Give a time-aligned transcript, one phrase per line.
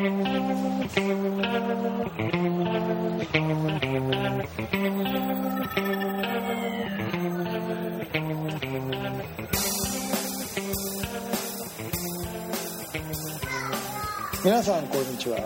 [0.00, 0.08] 皆
[14.62, 15.38] さんこんにちは。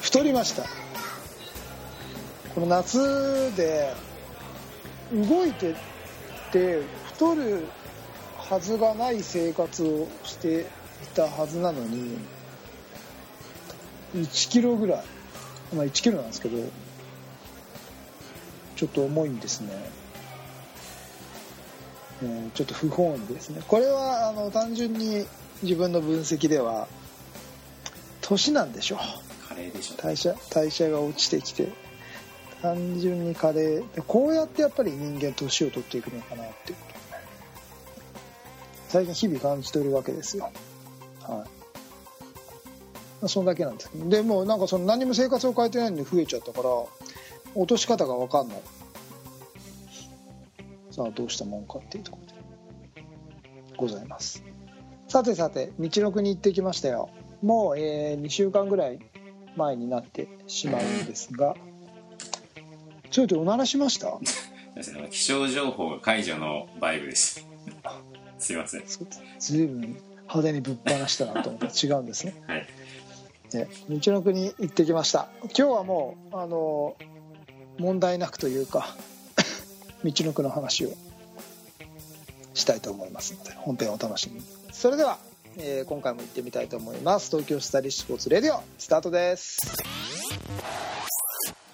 [0.00, 0.64] 太りました。
[2.56, 3.94] この夏で
[5.12, 5.76] 動いて
[6.50, 7.68] て太る
[8.36, 12.18] はずがない生活をしていたはずなのに
[14.14, 15.04] 1キロぐらい。
[15.74, 16.58] まあ1キロなんですけど
[18.76, 19.72] ちょっと重いんですね。
[22.22, 23.62] うんちょっと不本意ですね。
[23.66, 25.26] これはあの単純に
[25.62, 26.88] 自分の分析では
[28.20, 28.98] 年なんでしょう。
[29.48, 31.68] カレーでしょ代謝代謝が落ちてきて
[32.60, 36.92] 単純に加齢でこうやってやっぱり人間年を取っていくのかなっていうこと。
[38.88, 40.44] 最近日々感じてるわけですよ。
[40.44, 41.32] はい。
[41.32, 41.61] まあ
[43.28, 44.08] そんだけなんですけど。
[44.08, 46.68] でもうなんかその何も生活を変えてないのに増えちゃったから
[47.54, 48.58] 落とし方が分かんない。
[50.90, 53.04] さあどうしたもんかっていうところで
[53.76, 54.42] ございます。
[55.08, 57.10] さてさて道の国行ってきましたよ。
[57.42, 58.98] もう、え2週間ぐらい
[59.56, 61.54] 前になってしまうんですが。
[63.10, 64.18] ちょっとおならしました？
[65.10, 67.46] 気象情報解除のバイブです。
[68.38, 68.84] すいません。
[69.38, 69.80] ずいぶん
[70.22, 71.66] 派手にぶっ放したなと思った。
[71.66, 72.34] ら違うんですね。
[72.46, 72.66] はい
[73.56, 75.28] ね道の国行ってきました。
[75.42, 76.96] 今日はもうあの
[77.78, 78.96] 問題なくというか
[80.04, 80.90] 道の区の話を
[82.54, 84.46] したいと思いますので本編をお楽しみに。
[84.72, 85.18] それでは、
[85.56, 87.30] えー今回も行ってみたいと思います。
[87.30, 89.58] 東京スタイリッシュスポーツレディオスタートです。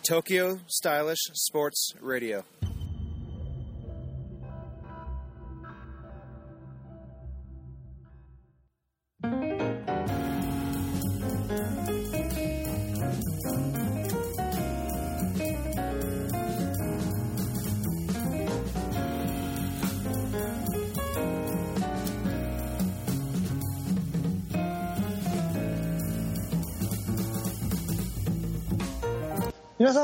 [0.09, 2.43] Tokyo Stylish Sports Radio.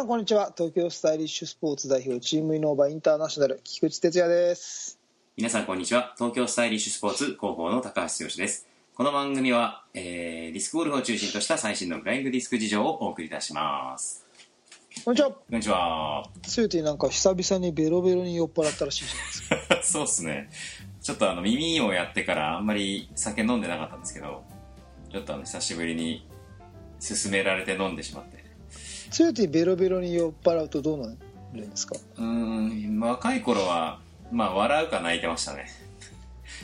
[0.05, 0.53] んこんにちは。
[0.55, 5.01] 東京スタイリッシュスポーツ代表チームイノーバーインターナショナル菊池哲也です。
[5.35, 6.13] 皆さんこんにちは。
[6.19, 8.69] 東京スタイリッシュスポーツ広報の高橋剛です。
[8.95, 14.27] この番組は、えー、ディスクゴルフを中心とした最新のフライングディスク事情をお送りいたします。
[15.07, 15.31] こんにちは。
[15.31, 16.29] こんにちは。
[16.47, 19.81] スーティーなんか久々にベロベロに酔っ払ったらしいじゃないですか。
[19.83, 20.51] そうっすね。
[21.01, 24.45] ちょっとあの耳をやってからあんまり酒飲んでなかったんですけど
[25.11, 26.29] ちょっとあの久しぶりに
[27.01, 28.44] 勧められて飲んでしまって
[29.15, 31.07] スーティーベロベロに酔っ払うとどうな
[31.55, 31.95] るんですか？
[32.19, 34.01] うーん若い頃は
[34.33, 35.67] まあ笑うか泣いてましたね。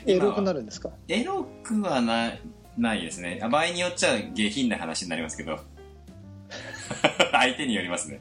[0.05, 0.91] エロくなるんですか？
[1.07, 2.33] エロくはな
[2.77, 3.39] ないですね。
[3.41, 5.61] あ場合によっちゃ下品な話になりますけど。
[7.31, 8.21] 相手によりますね。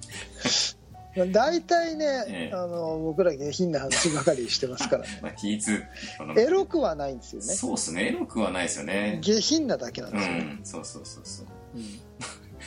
[1.33, 2.55] 大体ね、ええ。
[2.55, 5.05] あの僕ら下品な話ばかりしてますから。
[5.23, 5.83] まあ気ぃつ
[6.17, 7.47] そのエロくはないんですよね。
[7.47, 8.09] そうっすね。
[8.09, 9.17] エロくはないですよね。
[9.23, 10.59] 下品なだけなんうですよね、ん。
[10.63, 11.47] そうそうそうそう。
[11.75, 11.99] うん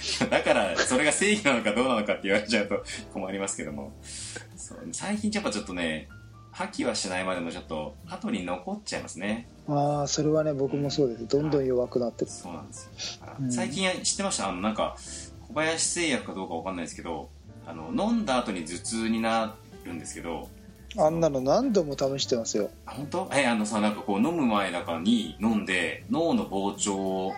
[0.31, 2.83] だからそれが正義なのかどうなのかって言われちゃうと
[3.13, 3.93] 困りますけども。
[4.93, 6.09] 最近やっぱちょっとね
[6.51, 9.49] 破棄はしないまでもちょっと後に残っちゃいますね。
[9.69, 11.27] ああそれはね僕もそうです。
[11.27, 12.31] どんどん弱くなってる。
[12.31, 13.27] そうなんですよ。
[13.41, 13.53] うん。
[13.53, 14.49] 最近知ってました？
[14.49, 14.97] あのなんか
[15.49, 17.31] 小林製薬かどうかわかんないですけど
[17.67, 20.49] あの飲んだ後に頭痛になるんですけど
[20.99, 22.71] あんなの何度も試してますよ。
[22.87, 23.31] あ本当？
[23.35, 27.33] えあのさなんかこう飲む前だかに飲んで脳の膨張を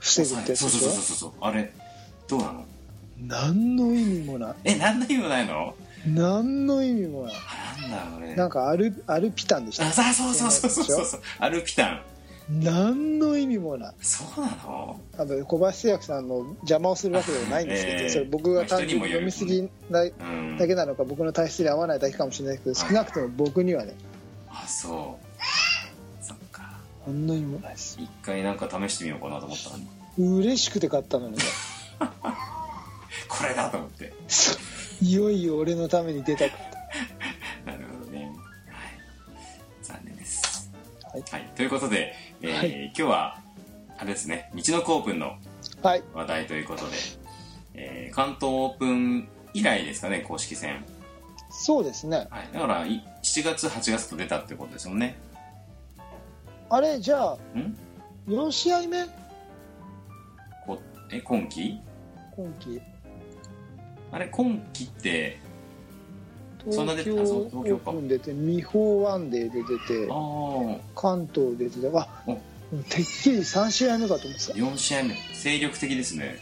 [0.00, 1.32] 防ぐってそうそうそうそうそう。
[1.40, 1.72] あれ
[2.28, 2.64] どうなの？
[3.26, 4.54] 何の意味もない。
[4.64, 5.74] え何の意味もないの？
[6.06, 7.34] 何の意味もない。
[7.34, 8.36] あなんだろうね。
[8.36, 9.88] なんかアルアルピタンでした。
[9.88, 11.20] あさそうそうそうそうそうそう。
[11.38, 12.02] アルピタン。
[12.50, 13.94] 何の意味もない。
[14.00, 15.00] そうなの？
[15.18, 18.08] あの小林製薬さんの邪魔をするわけではないんですけど、ええ。
[18.08, 20.56] それ僕が単純に飲みすぎなうん。
[20.56, 23.94] だけなのか僕の体質に合わないだけかもしれないけど少なくとも僕にはね。
[24.48, 25.18] あそ
[26.22, 26.24] う。
[26.24, 26.78] そっか。
[27.06, 27.98] 何の意味もないです。
[28.00, 30.38] 一回なんか試してみようかなと思ったのに。
[30.40, 31.44] 嬉しくて買ったのにね
[33.28, 34.12] これだと思って。
[35.00, 36.58] いよいよ俺のために出たかっ
[37.64, 38.24] なるほどね。
[38.68, 38.90] はい。
[39.82, 40.70] 残念です。
[41.00, 41.50] たはい、はい。
[41.54, 42.84] ということで、えーはい。
[42.86, 43.40] 今日は
[43.96, 44.50] あれですね。
[44.54, 45.36] 道のくオープンの
[45.82, 46.96] はい、話題ということで、
[47.74, 50.84] えー関東オープン以来ですかね公式戦。
[51.50, 52.26] そうですね。
[52.30, 55.16] はい、だからい7月8月と出たってことですもんね。
[56.70, 57.76] あれじゃあん
[58.28, 59.04] ？4試合目？
[60.66, 60.78] こ
[61.10, 61.80] え今季
[62.38, 62.80] 今季
[64.12, 65.38] あれ今季って
[66.70, 70.06] そんな出て東京オープン出て美穂ワンデーで出て
[70.94, 72.34] 関東で出てあお。
[72.90, 74.52] てっきり3試合目かと思ってた。
[74.52, 75.14] 4試合目。
[75.34, 76.36] 精力的ですね。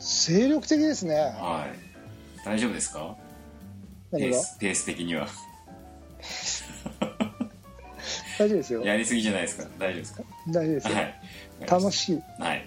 [0.00, 1.14] 精力的ですね。
[1.14, 2.44] はい。
[2.44, 3.16] 大丈夫ですか？
[4.10, 5.28] ペースペース的には。
[8.38, 8.84] 大丈夫ですよ。
[8.84, 9.68] やりすぎじゃないですか？
[9.78, 10.22] 大丈夫ですか？
[10.48, 11.14] 大丈夫ですよ、はい。
[11.70, 12.20] 楽しい。
[12.42, 12.64] はい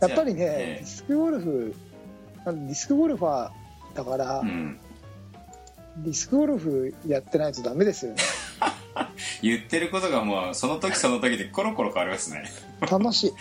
[0.00, 1.74] やっぱりね、ディスクゴルフ
[2.46, 4.78] ディスクゴルファーだから、えうん。
[5.98, 8.18] ディスクゴルフやってないとダメですよね。
[9.42, 12.44] 言ってることがもうその時その時でコロコロ変わりますね。
[12.80, 13.32] 楽しい。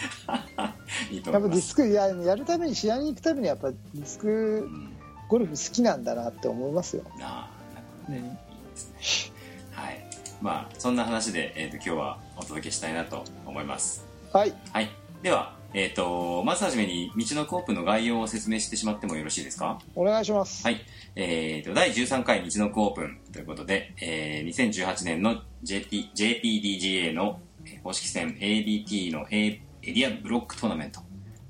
[1.15, 4.29] いいとやっぱディスクややるために試合に行くためにやっぱディスうク
[4.69, 4.93] ん
[5.27, 8.31] ゴルフ好きなんだなって思いますよ、ああなるほどね、うんいい
[8.71, 9.33] ですね。
[9.71, 10.05] はい。
[10.41, 14.05] まあそんな話で、えー、と今日はお届けしたいなと思います。
[14.33, 14.53] はい。
[14.73, 14.89] はい。
[15.21, 19.79] ではえっ、とまずはじめに道のコープの概要を説明してしまってもよろしいですか？
[19.95, 20.81] お願いします、はい。
[21.15, 31.01] えー、と、第13回道のコープンということで、えー、2018年の JP JPDGA のえー公式戦 ADT の A エリアブロックトーナメント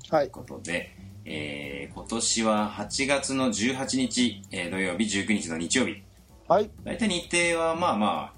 [0.08, 0.94] とはいいうことで、
[1.24, 6.02] えー、今年は8月の18日、えー土曜日、19日の日曜日。
[6.48, 8.32] はい大体日程はまあまあ、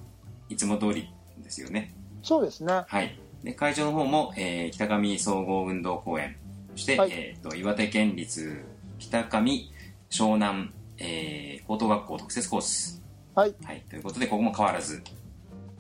[0.51, 1.09] いつも通り
[1.43, 1.95] ですよね。
[2.23, 3.19] そうですねはい。
[3.43, 6.37] で、会場の方も、えー北上総合運動公園、
[6.73, 8.65] そして、はいえーと、岩手県立
[8.99, 9.69] 北上
[10.11, 13.03] 翔南、えー高等学校特設コース。
[13.35, 13.83] はいはい。
[13.89, 15.03] ということで、ここも変わらず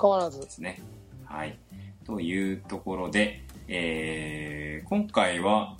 [0.00, 0.80] 変わらずですね。
[1.24, 1.56] はい。
[2.04, 5.76] というところで、えー今回は、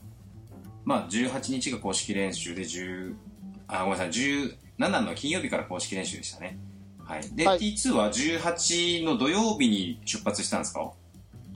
[0.85, 3.15] まあ、18日が公式練習で、10、
[3.69, 6.59] あ、ごめんなさい、17の金曜日から公式練習でしたね。
[7.05, 7.23] はい。
[7.35, 10.93] で、はい T2 は18の土曜日に出発したんですか？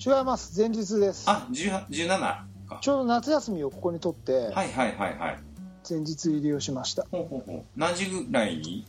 [0.04, 2.18] 違います前日ですあ、18 17
[2.68, 2.78] か。
[2.80, 5.38] ちょうど夏休みをここにとってはいはいはいはい。
[5.88, 7.62] 前日入りをしましたほうほうほう。
[7.76, 8.84] 何時ぐらいに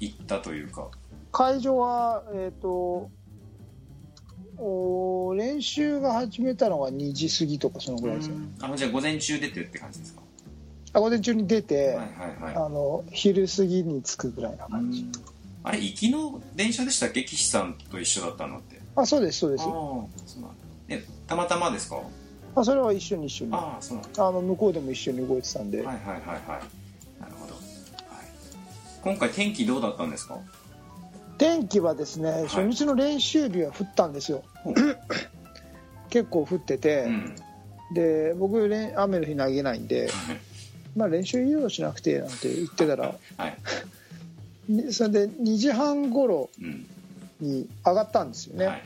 [0.00, 0.88] 行ったというか？
[1.32, 3.10] 会場はえっ、と
[4.58, 10.22] お練習が始めたのが2時過ぎとかそのぐらいですよ、あの、じゃあ午前中出てるって感じですか？
[10.94, 12.54] あ午前中に出て、はいはいはい。
[12.56, 15.04] あの昼過ぎに着くぐらいな感じ、
[15.62, 17.22] あれ、行きの電車でしたっけ？
[17.24, 18.75] 岸さんと一緒だったのって。
[18.96, 19.64] あそうですそうです。
[20.88, 22.00] え、たまたまですか？
[22.54, 24.30] あそれは一緒に一緒にあああ、そうなんだ。
[24.32, 27.20] の向こうでも一緒に動いてたんで、はいはいはいはい。
[27.20, 27.54] なるほど。
[27.54, 27.62] はい、
[29.02, 30.38] 今回天気どうだったんですか？
[31.38, 34.42] 天気はですね初日の練習日は降ったんですよ、
[36.08, 37.36] 結構降ってて、うん。
[37.94, 38.58] で僕
[38.96, 40.10] 雨の日投げないんで
[40.96, 43.56] まあ練習誘導しなくてなんて言ってたらはい。
[44.72, 46.86] にそれで2時半頃うん。
[47.40, 48.82] に上がったんですよね、はい。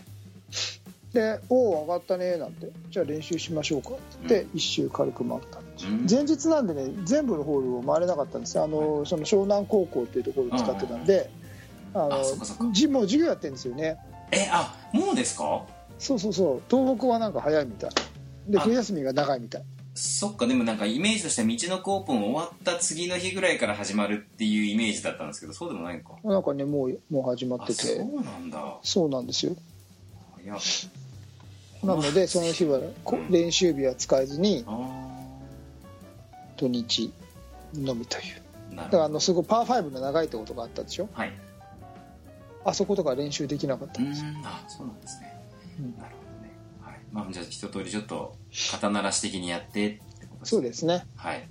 [1.13, 3.91] で「おお上がったね」なんて「じゃあ練習しましょうか」
[4.25, 6.07] って一周軽く回ったうん。
[6.09, 8.65] 前日なんでね全部のホールを回れなかったんですよ。
[8.65, 11.31] あのその湘南高校っていうところを使ってたんで
[11.95, 13.97] あのじもう授業やってるんですよね。
[14.31, 15.65] え、あ、もうですか？
[15.99, 16.63] そうそうそう。
[16.71, 17.91] 東北はなんか早いみたい。
[18.47, 18.61] であ。
[18.61, 19.63] 冬休みが長いみたい
[19.95, 26.15] そっか、でもなんかイメージとしては道のコープン終わった次の日ぐらいから始まるっていうイメージだったんですけど、そうでもないのか。
[26.23, 28.79] なんかねもうもう始まっあ、ててそうなんだ。
[28.83, 29.57] そうなんですよ
[31.83, 32.81] なのでその日は
[33.31, 34.79] 練習日は使えずにあ
[36.57, 37.13] 土日
[37.75, 38.77] のみという。
[38.77, 41.09] だからあのすごいパー5の長いところがあったでしょ？
[41.13, 41.33] はい。
[42.65, 45.33] あそことか練習できなかったうんですあ、そうなんですね。
[45.79, 46.20] うんなるほど。
[47.13, 48.37] まあ、じゃあ一通りちょっと
[48.71, 49.91] 肩慣らし的にやってっ
[50.21, 50.47] てこと。
[50.47, 51.49] そうですねはい。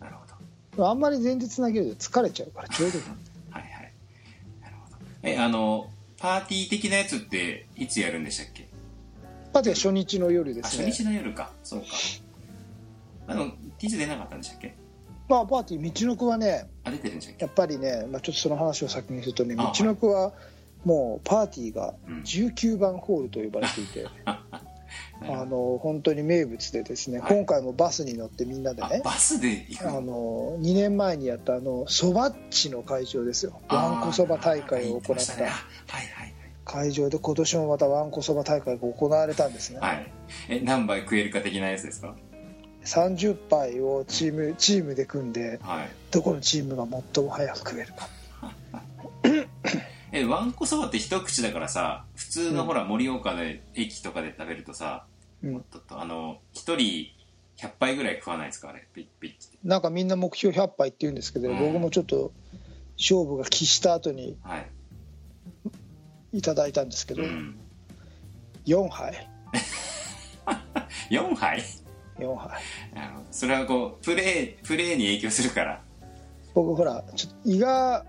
[0.00, 0.88] なるほど。
[0.88, 3.04] あんまり前日投げると疲れちゃうからちょうどいい
[3.50, 3.92] はいはい。
[4.62, 4.96] なるほど。
[5.22, 8.68] え、あの、パーティー的なやつっていつやるんでしたっけ？
[9.52, 11.50] パーティーは初日の夜であ、すね初日の夜か。
[11.64, 11.86] そうか。
[13.28, 14.74] あの、T ズ出なかったんでしたっけ？
[15.28, 17.44] まあパーティー道のくはねあ、出てるんでしたっけ？
[17.44, 20.32] やっぱりね、まあ、ちょっとその話を先にするとねあ道のくは
[20.84, 24.06] もうパーティーがうん19番ホールと呼ばれていて、
[25.22, 27.36] あの本当に名物でですね、はい。
[27.36, 33.60] 今回もバスに乗ってみんなでねあバスで行くあのの2年前にやったあのそばっちの会場ですよ。
[33.68, 35.34] わんこそば大会を行った。
[35.36, 36.34] ねたはいはい
[36.68, 39.96] 会場で今年もまたわんこそば大会が行われたんですね、はい。
[39.96, 40.12] はい。
[40.50, 42.14] え、何杯食えるか的なやつですか
[42.84, 45.88] ？30杯をチームチームで組んではい。
[46.10, 48.08] どこのチームが最も早く食えるか
[50.20, 55.06] え、わんこそばって一口だからさ、普通のほら、盛岡で、駅とかで食べるとさ、
[55.42, 57.08] うんとあの、一人
[57.56, 58.86] 100杯ぐらい食わないですかあれ？
[58.92, 59.32] ピッピッ。
[59.64, 62.32] なんかみんな目標100杯って言うんですけど、うん僕もちょっと
[62.98, 64.66] 勝負が期した後にはい。
[66.32, 67.56] いただいたんですけど、うん。
[68.66, 69.28] 4杯
[71.10, 71.62] 4杯
[72.18, 72.62] ？4杯
[72.94, 75.82] なるほどそれはこう、プレー、プレーに影響するから。
[76.54, 78.04] 僕ほらちょっと胃が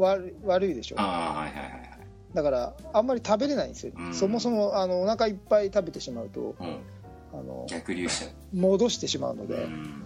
[0.00, 0.96] 悪い悪いでしょ。
[0.98, 1.90] ああ、はいはいはいはい。
[2.34, 4.14] だからあんまり食べれないんですよ、うん。
[4.14, 6.78] そもそもあのお腹いっぱい食べてしまうとうん。
[7.32, 10.02] あの逆流し戻してしまうのうで、うん。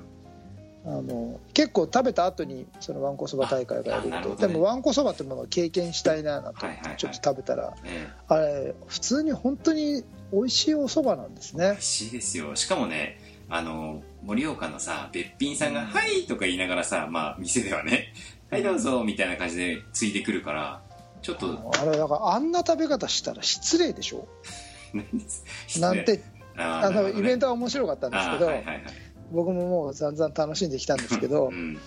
[0.86, 4.36] あの結構食べた後にそのわんこそば大会がやると、ね。
[4.36, 6.96] でもわんこそばってものを経験したいななとはいはいはい。
[6.96, 11.64] ちょっと食べたら、えあれ普通に本当に美味しいお蕎麦なんですね。
[11.64, 12.54] え美味しいですよ。
[12.56, 18.12] しかもねあの盛岡のさべっぴんさんが「はい」とか言いながらさまあ店ではね
[18.50, 20.82] 「はいどうぞ」みたいな感じでついてくるから
[21.22, 21.72] ちょっと。
[21.80, 24.28] あれだからあんな食べ方したら失礼でしょ？
[25.80, 26.22] なんて
[26.56, 28.84] ああのイベントトは面白かったんですけど、はいはいはい。
[29.32, 31.78] 僕ももう散々楽しんできたんですけどうん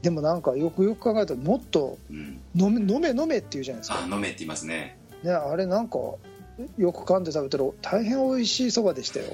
[0.00, 2.40] でもなんかよくよく考えたらもっとうん。
[2.54, 3.98] 飲め飲め飲めって言うじゃないですか。
[4.02, 4.98] あ飲めって言いますね。
[5.22, 9.26] ね、あれなんかよく噛んで食べたら大変美味しいそばでしたよ。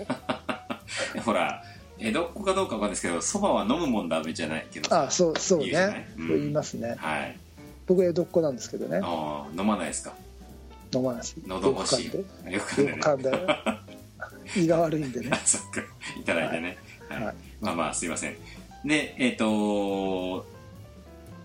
[1.24, 1.62] ほら
[2.04, 6.28] 江戸っ子かどうかわかんないですけどそばは飲むもんだめじゃないけどさあそうそう言ううん。
[6.40, 6.94] 言いますね。
[6.98, 7.36] はい。
[7.86, 9.00] 僕江戸っ子なんですけどね。
[9.02, 10.12] ああ飲まないですか？
[10.94, 11.36] 飲まないです。
[11.46, 13.32] 喉越しよく噛んで。
[14.56, 15.30] 胃が悪いんでね。
[15.32, 15.80] あそっか。
[16.20, 16.76] いただいてね、
[17.08, 17.24] はい。
[17.24, 17.34] はい。
[17.60, 18.36] まあまあすいません。
[18.84, 20.44] でえっ、と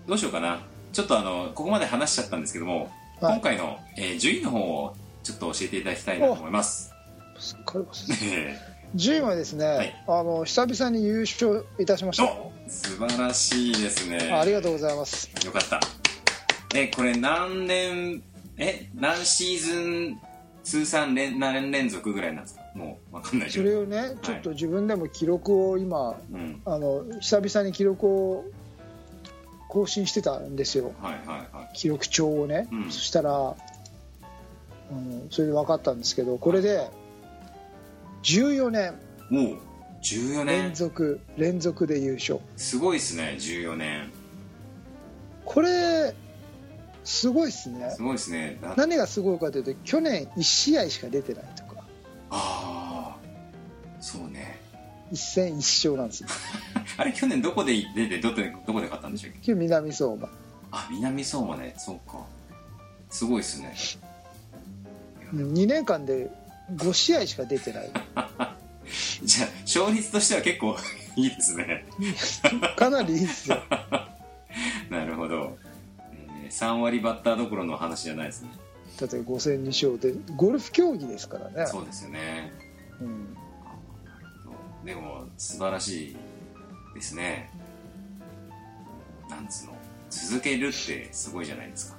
[0.06, 0.60] どうしようかな。
[0.92, 2.90] ちょっとあのここまで話しちゃったんですけども、
[3.20, 3.34] はい。
[3.34, 6.92] 今回の、えー順位の方をちょっと教えていただきたいなと思います。
[7.38, 8.58] すっかり忘れ
[8.96, 10.04] てえた10位はですね、はい。
[10.08, 12.32] あの久々に優勝いたしましーた。
[12.32, 14.32] お素晴らしいですね。
[14.32, 15.30] ありがとうございます。
[15.44, 15.80] よかった。
[16.74, 18.22] えこれ何年
[18.56, 20.20] え何シーズン
[20.62, 22.60] 通算連何年連続ぐらいなんですか？
[22.74, 26.62] もう分かんないそれをねちょっと自分でも記録を今うん。
[26.64, 28.44] あの久々に記録を
[29.68, 30.92] 更新してたんですよ。
[31.00, 31.76] はいはいはい。
[31.76, 32.90] 記録帳をね、うん。
[32.90, 33.56] そしたら、
[34.90, 36.88] うん、それで分かったんですけどこれで
[38.22, 38.94] 14年。
[39.28, 39.58] もう
[40.02, 42.40] 14連年続連続で優勝。
[42.56, 44.10] すごいですね14年。
[45.44, 46.14] これ
[47.04, 47.90] すごいっすね。
[47.90, 48.58] すごいですね。
[48.62, 51.82] だ何がすごいかというと去年1試合しか出てないとか。
[52.30, 53.16] ああ
[54.00, 54.60] そうね。
[55.12, 56.28] 1戦1勝なんですよ。
[56.96, 59.52] あれ去年どこで出てどこでどこで買ったんでしたっけ？
[59.52, 60.28] 今日南相馬。
[60.72, 61.74] あ南相馬ね。
[61.76, 62.24] そうか。
[63.10, 63.74] すごいですね。
[65.34, 66.30] 2年間で
[66.74, 67.90] 5試合しか出てない。
[69.22, 70.76] じゃあ勝率としては結構
[71.16, 71.86] いいですね。
[72.76, 73.62] かなりいいですよ。
[74.88, 75.56] なるほど、
[76.42, 78.50] えー、3割バッターどころの話じゃないですね。
[78.98, 81.66] だって5戦2勝でゴルフ競技ですからね。
[81.66, 82.52] そうですよね。
[83.00, 83.36] うん。
[84.84, 86.16] でも素晴らしい
[86.94, 87.50] ですね。
[89.28, 89.76] なんつうの
[90.10, 91.98] 続けるってすごいじゃないですか。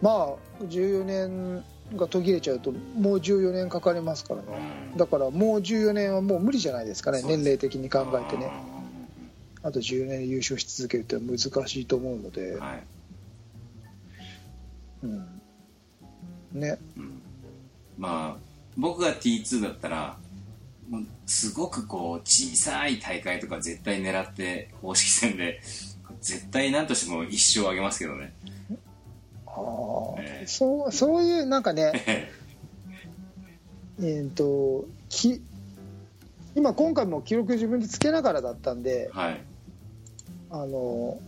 [0.00, 1.64] まあ14年
[1.96, 4.46] が途切れちゃうともう14年かかりますからね。
[4.92, 8.50] うんだからもう14年はもう無理じゃないですかね年齢的に考えてね。
[9.62, 12.82] あと14年優勝し続けるってのは難しいと思うので、はい、
[15.04, 16.78] うん、ね。
[16.96, 17.22] うん、
[17.98, 20.16] まあ僕が T2 だったら
[21.26, 25.60] すごくこう小さい大会とか絶対狙って公式戦で
[26.20, 28.32] 絶対何としても一勝あげますけどね
[29.56, 31.92] あそうそういうなんかね
[34.00, 35.42] えーとき
[36.54, 39.40] 今今回も記録自分でつけながらだったんではい。
[40.50, 41.20] あの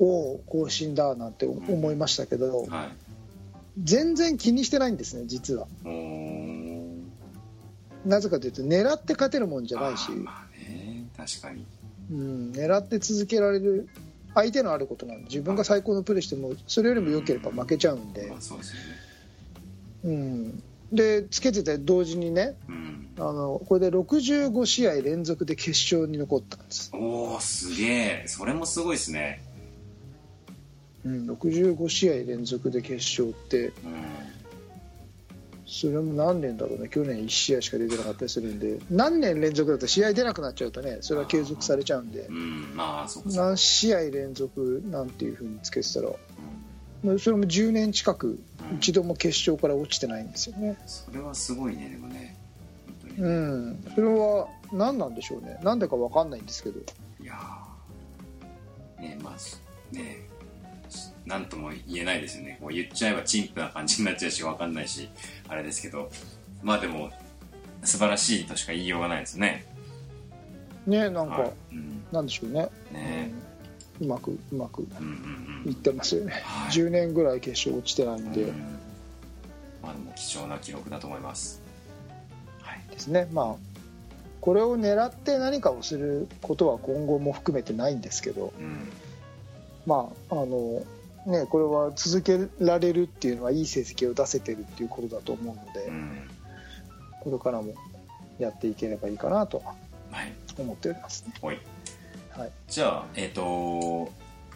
[0.00, 2.88] おお更新だなんて思いましたけど、はい。
[3.82, 5.66] 全然気にしてないんですね実は。
[8.04, 10.10] なぜかというと狙って勝てるもんじゃないし。
[10.10, 11.66] まあね確かに。
[12.10, 13.88] うん、狙って続けられる
[14.34, 18.26] 相手のあることなんで自分が最高のプレーしてもそれよりも良ければ負けちゃうんで。
[18.28, 18.88] まあ、そうですよね。
[20.02, 22.90] うん、でつけてて同時にねうん。
[23.18, 28.24] あのこれで65試合連続で決勝に残ったんです、おおすげえ。
[28.26, 29.42] それもすごいですね。
[31.04, 33.72] うん、65試合連続で決勝ってうん
[35.72, 36.88] それも何年だろうね。
[36.88, 38.80] 去年1試合しか出てなかったりするんで。
[38.90, 42.28] 何年連続だと試合出なくなっちゃうとねそれは継続されちゃうんで。
[43.26, 46.08] 何試合連続なんていうふうにつけてたら。
[47.04, 48.40] まあそれも10年近く
[48.78, 50.76] 一度も決勝から落ちてないんですよね。
[50.86, 52.36] それはすごいねでもね。
[53.16, 53.84] うん。
[53.94, 55.60] それは何なんでしょうね。
[55.62, 56.80] なんでか分かんないんですけど。
[57.22, 59.02] いやー。
[59.02, 60.26] ねまあね
[61.26, 62.58] なんとも言えないですよね。
[62.60, 65.08] もう言っちゃえば陳腐な感じになっちゃうし分かんないし
[65.50, 66.10] あれですけど
[66.62, 67.10] まあでも
[67.82, 69.64] 素晴らしいとしか言いようがないですね。
[70.86, 71.52] ねなんか、はい。
[71.72, 72.04] うん。
[72.12, 72.68] なんでしょうね。
[72.92, 73.32] ね。
[74.00, 74.06] うん。
[74.06, 74.86] うまくうまく
[75.66, 76.70] いってますよね、はい。
[76.70, 78.56] 10年ぐらい決勝落ちてないんで、うんうん。
[79.82, 81.62] まあでも貴重な記録だと思います。
[82.60, 82.82] はい。
[82.90, 83.28] ですね。
[83.32, 83.54] まあ
[84.40, 88.52] これを狙って何かをすることは今後も含めてないんですけど。
[88.58, 88.90] うん。
[89.86, 90.82] まああの
[91.26, 96.30] ねこれは続けられるっていうのはいい成績を出せてるっていうことだと思うので、うん。
[97.20, 97.74] これからも
[98.38, 99.62] やっていければいいかなと
[100.10, 100.32] はい。
[100.58, 101.34] 思っておりますね。
[101.42, 101.58] おい。
[102.30, 104.10] はい、じゃあえっ、と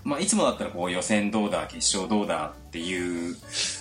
[0.04, 3.36] まあいつもだったらこう予選どうだ決勝どうだっていう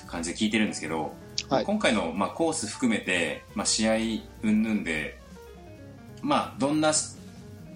[0.08, 1.13] 感じで聞いてるんですけど、
[1.50, 1.66] はい。
[1.66, 3.96] 今回の、まあ、コース含めて、まあ、試合
[4.42, 5.20] 云々で
[6.22, 6.92] まあどんな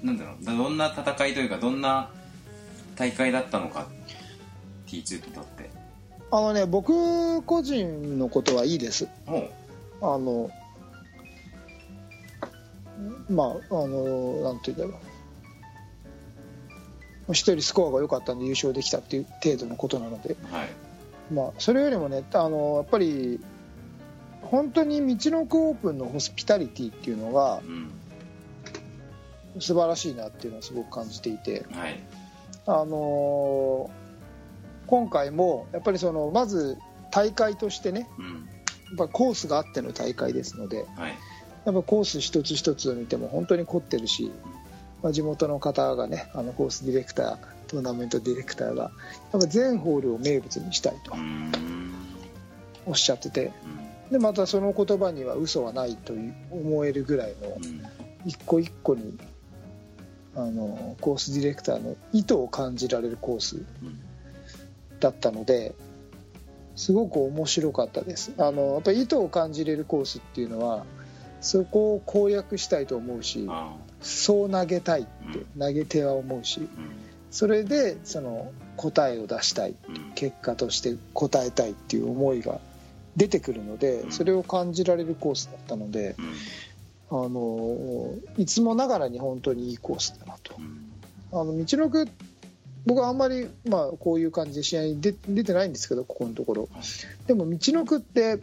[0.03, 2.09] なんだろうどんな戦いというかどんな
[2.95, 3.87] 大会だったのか
[4.87, 5.69] T2 にとって。
[6.29, 9.07] あのね僕個人のことはいいです。
[10.01, 10.49] あの
[13.29, 15.03] まああのなんて言うんだろ
[17.29, 17.33] う。
[17.33, 20.69] 一人スコアが良かったんで優勝できたっていう程度のことなので、はい。
[21.33, 23.41] まあ、それよりもねあのやっぱり
[24.43, 27.91] 本当に道のくオープンのホスピタリティっていうのがうん。
[29.59, 31.99] 素晴らしいなっていうのはすごく感じていて、はい。
[32.67, 33.89] あの
[34.87, 36.77] 今回もやっぱりそのまず
[37.11, 38.49] 大会としてねうん。
[38.87, 41.17] やっぱコースがあっての大会ですのではい。
[41.65, 44.31] やっぱコース一つ一つを見ても本当に凝ってるし、
[45.03, 48.83] まあ、地元の方がねあのコースディレクタートーナメントディレクターが
[49.33, 51.13] やっぱ全ホールを名物にしたいと
[52.85, 53.51] おっしゃってて
[54.07, 54.11] うん。
[54.11, 56.13] でまたその言葉には嘘はないと
[56.49, 57.83] 思えるぐらいのうん。
[58.25, 59.17] 一個一個に
[60.35, 63.99] あのコースディレクターの意図を感じられるコースうん
[64.99, 65.75] だったので
[66.75, 68.33] すごく面白かったです。
[68.37, 70.85] あのやっぱり意図を感じれるコースっていうのは
[71.41, 76.67] そこを攻略したいと思うしあそう投げたいって投げ手は思うし
[77.31, 80.11] それでその答えを出したいうん。
[80.13, 82.59] 結果として答えたいっていう思いが
[83.15, 84.11] 出てくるのでうん。
[84.11, 87.25] それを感じられるコースだったのでうん。
[87.25, 90.55] あのいつもながらに本当にいいコースだなと。
[90.57, 90.91] うん。
[91.31, 92.07] あの道のく
[92.87, 96.69] 僕はあんまり、まあ、こういう感じで試合に出出てないんですけどここのところ。
[97.27, 98.39] でも道のくって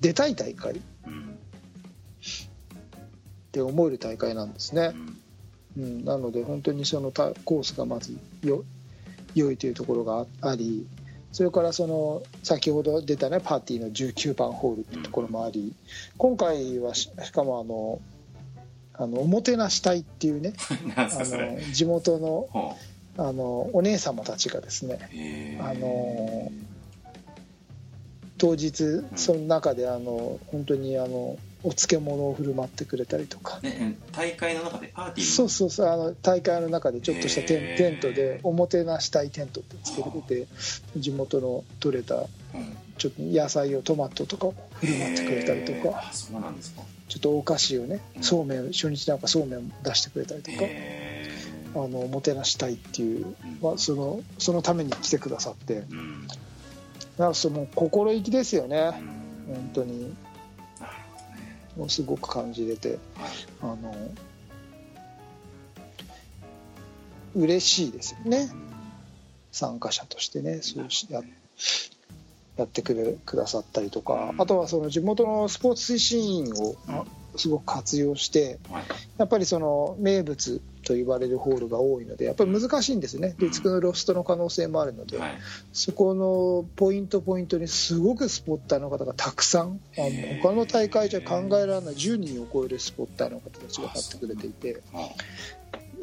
[0.00, 0.72] 出たい大会。
[0.72, 1.38] っうん
[3.52, 4.94] て思える大会なんですね。
[5.76, 5.82] う、ん。
[5.82, 8.64] うん、なので本当にそのたコースがまずよ
[9.34, 10.86] 良いというところがああり
[11.30, 15.74] それからその先ほど出たねパーティーの19番ホールっていうところもあり。
[16.16, 18.00] 今回はししかもあの
[18.94, 20.54] あのおもてなし隊っていうね。
[20.96, 22.76] あの地元のほ
[23.18, 26.50] あのお姉様たちがですねあの
[28.38, 33.58] 当日その中であの本当にあのお漬物を振る舞ってくれたりとか。
[33.60, 40.46] ね大会の中でパーティーそうそうそうあの大会の中でちょっとしたテンテントでおもてなしたいテントってつけてて
[40.96, 42.26] 地元の取れたうん。
[42.98, 46.08] ちょっと野菜をトマトとかを振る舞ってくれたりとか。
[46.08, 46.82] あそうなんですか。
[47.08, 48.22] ちょっとお菓子をねうん。
[48.22, 50.58] そうめん初日なんかそうめん出してくれたりとか。
[50.60, 51.05] へ
[51.84, 55.74] あのおもてなしたいっていううん、まあ、そのそのために来てくださって。
[55.74, 56.26] ーうん。
[57.18, 58.92] なんかその心意気ですよね。
[59.48, 59.54] うん。
[59.54, 60.08] 本当に。
[60.08, 60.16] ね。
[61.76, 62.88] もうすごく感じれて。
[62.88, 62.98] はい。
[63.60, 63.94] あの
[67.34, 68.48] 嬉しいですよね。
[69.52, 71.22] 参加者としてねそうしや
[72.56, 74.30] やってくれくださったりとか。
[74.32, 74.40] うん。
[74.40, 77.04] あとはその地元のスポーツ推進員をうん
[77.38, 78.84] すごく活用してはい。
[79.18, 83.34] やっぱりその名物と言われるホールが多いのでやっぱり難しいんですね。
[83.38, 85.18] でつくのロストの可能性もあるので。
[85.18, 85.38] はい。
[85.72, 94.82] そこのポイントポイントにすごくスポッターの方がたくさんあの他の大会じゃ考えられない10人を超えるスポッターの方たちが立ってくれていて。
[94.94, 95.08] あ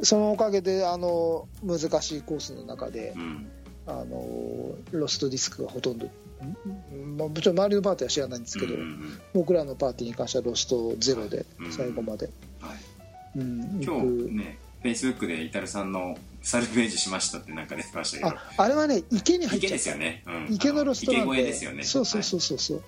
[0.02, 3.48] そのおかげであの難しいコースの中でうん
[3.86, 11.72] あのロストディスクがほとんど、んまあ、もちろん周りのパーティーは知らないんですけど、うん僕らのパーティーに関してはロストゼロでうん。
[11.72, 12.30] 最後まで、
[12.62, 13.40] はい。
[13.40, 18.30] うん今日ねフェイスブックでイタルさんのサルベージしましたってなんか出てましたけど。
[18.30, 19.76] ああれはね池に入っ池ちゃった。
[19.76, 21.34] ですよね、うん、池のロストなんで。
[21.34, 21.84] 池越えですよね。
[21.84, 22.58] そうそうそうそう。
[22.60, 22.82] そう、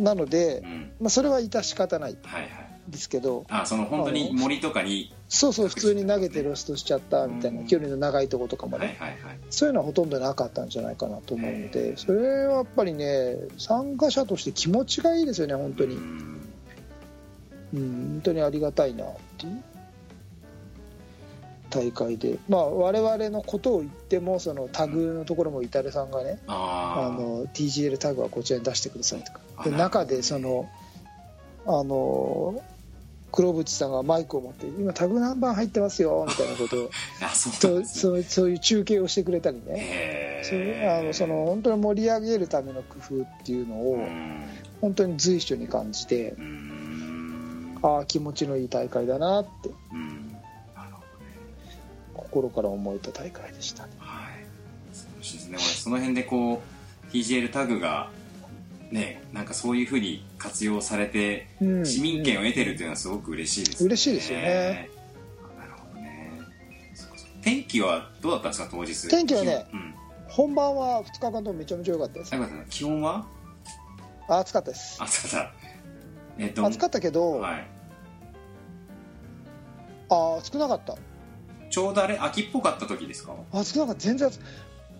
[0.00, 0.92] なので、うん。
[1.00, 2.50] まあ、それは致し方ないはいはい。
[2.88, 3.44] ですけど。
[3.48, 7.66] あその本当に森とかにそうそう普通に投げてロストしちゃったみたいなうん。
[7.68, 9.38] 距離の長いとことかもね、はいはいはい。
[9.48, 16.40] そういうのはほとんどなかったんじゃないかなと思うのでそれはやっぱりね参加者として気持ちがいいですよね本当に、ううんん
[17.72, 19.62] 本当にありがたいなっていう。
[21.70, 22.36] 大会で。
[22.48, 29.40] まあ我々のことを言ってもそのタグのところもイタルさんがねあの TGL タグはこちらに出してくださいとか。
[29.62, 30.68] であ中でその
[31.66, 32.60] あの
[33.32, 36.90] 黒渕さんがマイクを持って「今タグ何番入ってますよ」みたいなことを
[37.22, 39.62] あそうそうそういう中継をしてくれたりね。
[39.76, 40.54] へそ
[40.90, 44.42] あのその本当に盛り上げるための工夫っていうのをうん。
[44.80, 47.78] 本当に随所に感じてうん。
[47.82, 49.70] ああ気持ちのいい大会だなって
[52.14, 53.90] 心から思えた大会でしたね。
[53.98, 54.44] はい。
[54.92, 55.56] そうですね。
[55.56, 58.10] 俺その辺でこう TGL タグが
[58.90, 61.86] ねなんかそういうふうに活用されてうん。
[61.86, 64.90] 市民権を得てるっていうのはすごく嬉しいですね、嬉しいですよね。
[65.58, 66.40] なるほどね。
[67.42, 69.08] 天気はどうだったんですか当日？
[69.08, 69.94] 天気はねうん。
[70.28, 72.32] 本番は2日間ともめちゃめちゃ良かったです。
[72.68, 73.26] 気温は？
[74.28, 74.96] あ暑かったです。
[75.02, 75.52] 暑かった。
[76.38, 77.66] えっと暑かったけど、はい。
[80.08, 80.96] あ暑くなかった。
[81.68, 83.34] ちょうどあれ秋っぽかった時ですか？
[83.52, 84.00] 暑くなかった。
[84.00, 84.40] 全然暑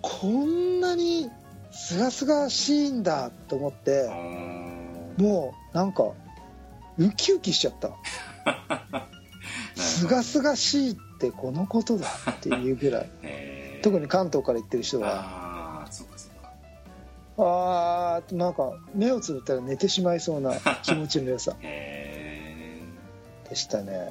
[0.03, 1.31] こんなに
[1.71, 4.09] すがすがしいんだと思って
[5.17, 6.13] もうなんか
[6.99, 7.91] ウキウキしちゃった。
[9.75, 13.11] すがすがしいってこのことだっていうぐらい。
[13.23, 13.83] えー。
[13.83, 15.09] 特に関東から行ってる人は。
[15.81, 16.53] ああそうかそうか。
[17.39, 21.57] あーなんか目をつぶったら寝てしまいそうな 気持ちの良さ。
[21.61, 22.81] へ
[23.49, 23.93] でしたね。
[23.93, 24.11] え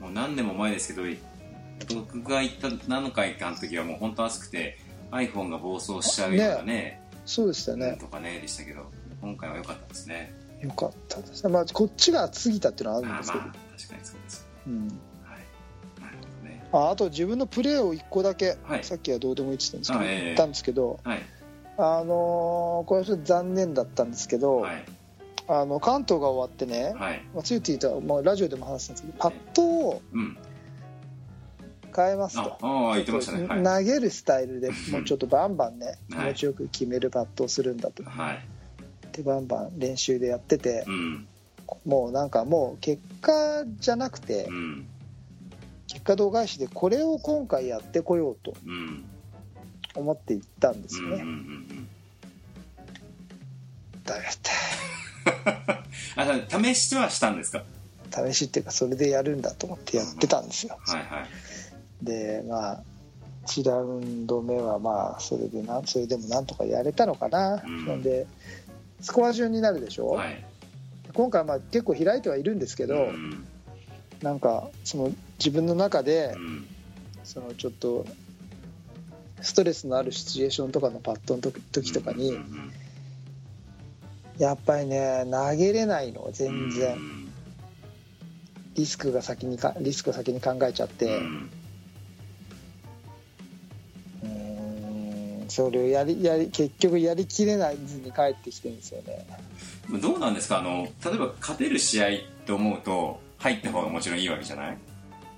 [0.00, 4.78] もう何年も前ですけど僕が行った何回かの時はもう本当暑くて
[5.10, 7.96] iPhone が暴走しちゃうようなねそうでしたね。
[8.00, 10.34] とかねでしたけど今回は良かったですね。
[10.60, 14.46] よかったですまあこっちが暑すぎたっていうのはあるんですけど、まあ確かにそうです。
[14.66, 14.88] うん、
[15.24, 16.00] はい。
[16.02, 16.68] なるほどね。
[16.72, 18.84] ああと自分のプレーを1個だけ、はい。
[18.84, 21.22] さっきはどうでもいいって言ったんですけど、あええ言ったんですけどはい。
[21.78, 24.84] あのーこれはちょっと残念だったんですけど、はい。
[25.48, 27.22] あの関東が終わってね、はい。
[27.34, 30.38] まあ、ついて言ったら、まあ、ラジオでも話したんですけどパットをうん
[31.94, 32.58] 変えますあと。
[32.62, 33.46] ああ言ってましたね。
[33.46, 33.84] はい。
[33.86, 36.26] 投げるスタイルでもうちょっとバンバンね気はい。
[36.28, 38.44] 持ちよく決めるパットをするんだと、はい。
[39.12, 41.26] でバンバン練習でやっててう、ん。
[41.84, 44.86] もうなんかもう結果じゃなくて、うん。
[45.88, 49.04] 結果度外視でこれを今回やってこようとうん。
[49.94, 51.24] 思って行ったんですうんよね、
[54.04, 54.30] ダメだ
[55.76, 55.84] っ
[56.50, 57.64] あ試してはしたんですか？
[58.10, 61.28] た試しっていうかそれでやるんだと思ってやってたんですよ、はいはい
[62.02, 62.82] でまあ
[63.46, 67.86] 1ラウンド目はまあそれでなそれでもなんとかやれたのかな、うん。
[67.86, 68.26] なんで
[69.00, 70.44] スコア順になるでしょ、はい。
[71.12, 73.46] 今回まあ結構開いてはいるんですけど、うん。
[74.22, 76.66] なんかその自分の中でうん。
[77.24, 78.06] そのちょっと
[79.40, 82.36] ストレスのあるシチュエーションとかのパットの時時とかに
[84.38, 87.32] やっぱりね投げれないの全う然ん。
[88.74, 91.18] リスクが先にかリスクを先に考えちゃって。
[91.18, 91.50] うん
[95.50, 99.26] それをやりやり結局やりきれないずに帰ってきてるんですよね。
[100.00, 100.58] どうなんですか？
[100.58, 102.10] あの例えば勝てる試合っ
[102.46, 104.78] て思うと入った方がもちろんいいわけじゃない？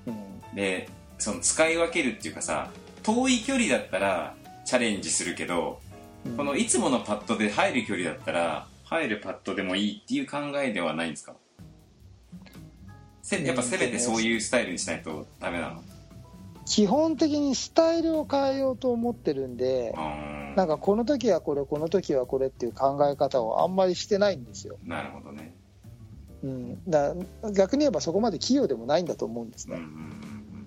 [0.07, 0.57] うん。
[0.57, 2.71] でその使い分けるっていうかさ
[3.03, 5.81] 遠い距離だったらチャレンジするけど
[6.27, 6.37] うん。
[6.37, 11.35] このいつものパットで入る距離だったら入るパットでもいいっていう考えではないんですか？
[13.23, 15.83] せやっぱせめてそういうスタイルにしないとダメなの？
[16.65, 19.95] 基本的にスタイルを変えようと思ってるんで
[20.57, 25.55] なんかこの時はこれこの時はこれっていう考え方をあんまりしてないんですよ、なるほどね。
[26.43, 27.15] うん、だ
[27.55, 30.67] 逆に言えばそこまで器用でもないんだと思うんですうんうね、ん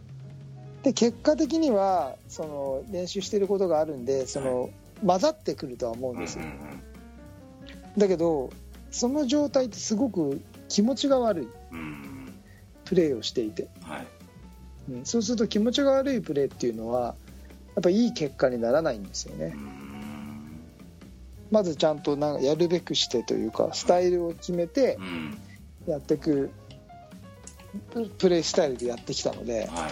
[0.84, 4.70] で結果的にはその練習してることがあるんでその、
[5.06, 6.82] 混ざってくるとは思ううんんうんですよ、うん。
[7.98, 8.52] だけど
[8.92, 11.48] その状態ってすごく気持ちが悪い。
[11.72, 12.16] うんうん
[12.86, 14.08] プレーをしていて、はい
[14.90, 17.16] うん、そうすると気持ちが悪いプレーっていうのは
[17.76, 19.54] やっぱいい結果にならないんですよね。
[19.56, 20.60] うん。
[21.52, 25.38] まずちゃんとなんかやるべくしてというかスタイルを決めてうん。
[25.88, 26.50] やっていく
[27.94, 29.92] ププレースタイルでやってきたのではい。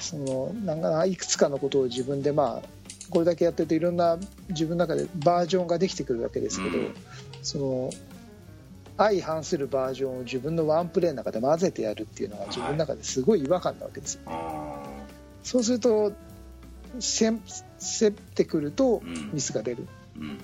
[0.00, 2.68] そのなんかいくつかのことを自分でまあ
[3.10, 4.18] これだけやってるといろんな
[4.48, 6.94] 自分の中でバージョンができてくるわけですけど、うん。
[7.42, 7.90] その
[8.96, 14.82] 相反するバージョンを自分のワンプレーの中で混ぜてやるっていうのが自分の中ですごい違和感なわけですよ、あ
[15.42, 16.12] そうすると
[17.00, 19.30] せん競ってくるとうん。
[19.32, 20.40] ミスが出る、ーうん。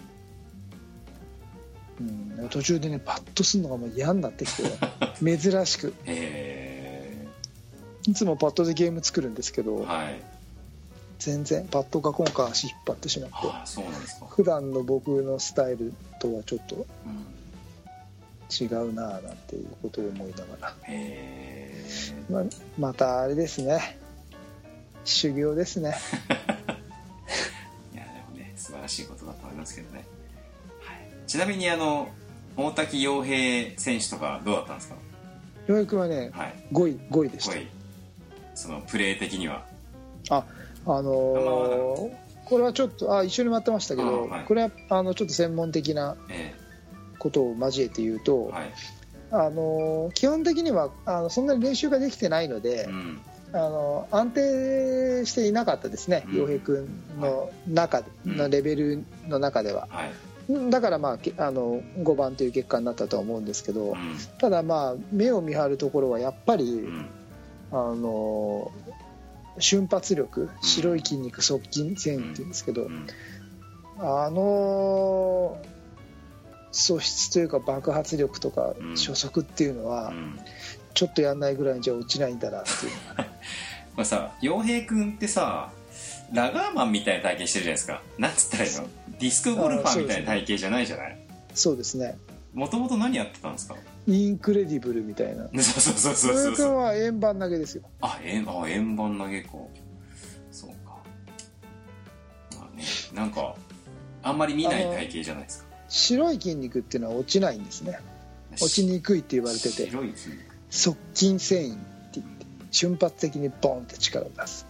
[2.41, 4.63] うん、途中でねパッとするのがもう嫌になってきて
[5.21, 5.95] 珍しく。
[6.05, 7.29] へ
[8.07, 10.21] いつもパッドでゲーム作るんですけどえはい。
[11.19, 14.27] 全然パッドが今回足引っ張ってしまってああそうなんですか。
[14.27, 17.40] 普段の僕のスタイルとはちょっとうん
[18.51, 20.75] 違うなぁなんていうことを思いながら、
[22.29, 22.45] ま
[22.79, 23.99] またあれですね。
[25.05, 25.95] 修行ですね。
[27.95, 30.05] いやでもね素晴らしいことだと思いますけどね、
[30.81, 32.09] はい、ちなみにあの
[32.57, 34.97] 大滝洋平選手とかどうだったんですか？
[35.67, 36.55] ようやくはねはい。
[36.73, 37.57] 5位5位でした。
[38.55, 39.65] そのプレー的には？
[40.29, 40.45] あ
[40.87, 44.45] あのーこれはちょっとあ一緒に回ってましたけど、あはい。
[44.45, 46.53] これはあのちょっと専門的なえ
[47.21, 48.73] ことを交えて言うと、えはい。
[49.33, 53.21] あのー基本的にはあのそんなに練習ができてないのでう、ん。
[53.53, 56.37] あの安定していなかったですねうん。
[56.37, 56.89] 洋平君
[57.21, 60.71] の中のレベルの中では、はい。
[60.71, 63.97] だから、まあ、けあの5番という結果になったとは思うんですけど、うん。
[64.39, 67.07] ただまあ目を見張るところはやっぱり、うん。
[67.73, 68.73] あの
[69.61, 73.07] 瞬発力白い筋肉側筋繊維っていうんですけど、うん。
[73.99, 75.59] あの
[76.73, 78.97] 素質というか爆発力とかうん。
[78.97, 80.39] 初速っていうのは、うん。
[80.95, 82.93] ちょっとやんないぐらいじゃ落ちないんだなっていう。
[83.95, 85.71] これさ洋平君ってさ
[86.33, 88.03] ラガーマンみたいな体型してるじゃないですか。
[88.19, 88.87] なんつったらいいの？
[89.19, 91.19] ディスクゴルファーみたいな体型じゃないじゃない
[91.55, 92.17] そうですね。
[92.55, 93.77] もともと何やってたんですか？
[94.07, 95.45] インクレディブルみたいな。
[95.63, 96.57] そうそうそうそうそう。
[96.57, 97.83] そうは円盤投げですよ。
[98.01, 99.51] あ円あ円盤投げか。
[100.53, 100.97] そうか。
[102.59, 103.55] まあねなんか
[104.23, 107.99] あんまり見ない体型じゃないですか白い筋肉っていうのは落ちないんですね。
[108.53, 109.87] 落ちにくいって言われてて。
[109.87, 110.15] 白い
[110.71, 111.81] 側筋繊維って
[112.15, 114.67] 言って瞬発的にボンって力を出す。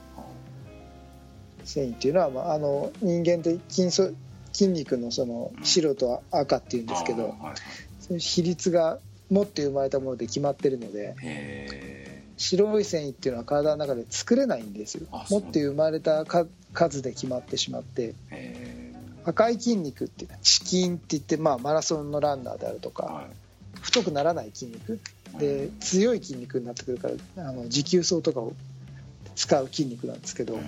[1.64, 4.12] 繊維っていうのは、まあ、あの人間で筋素
[4.52, 7.54] 筋肉のその白と赤っていうんですけどは
[8.10, 8.98] い比率が
[9.30, 15.06] 持って生まれたもので決まってるのでへ白い繊維っていうのは体の中で作れないんですよ。
[15.28, 18.14] 持って生まれたか数で決まってしまって。
[18.30, 18.79] えへ
[19.24, 23.26] 赤い筋肉っていうのはチキンって言って、まあ、マラソンのランナーであるとかえは
[23.80, 25.00] 太くならない筋肉。
[25.38, 28.52] で強い筋肉になってくるからあの持久走とかを
[29.36, 30.58] 使う筋肉なんですけど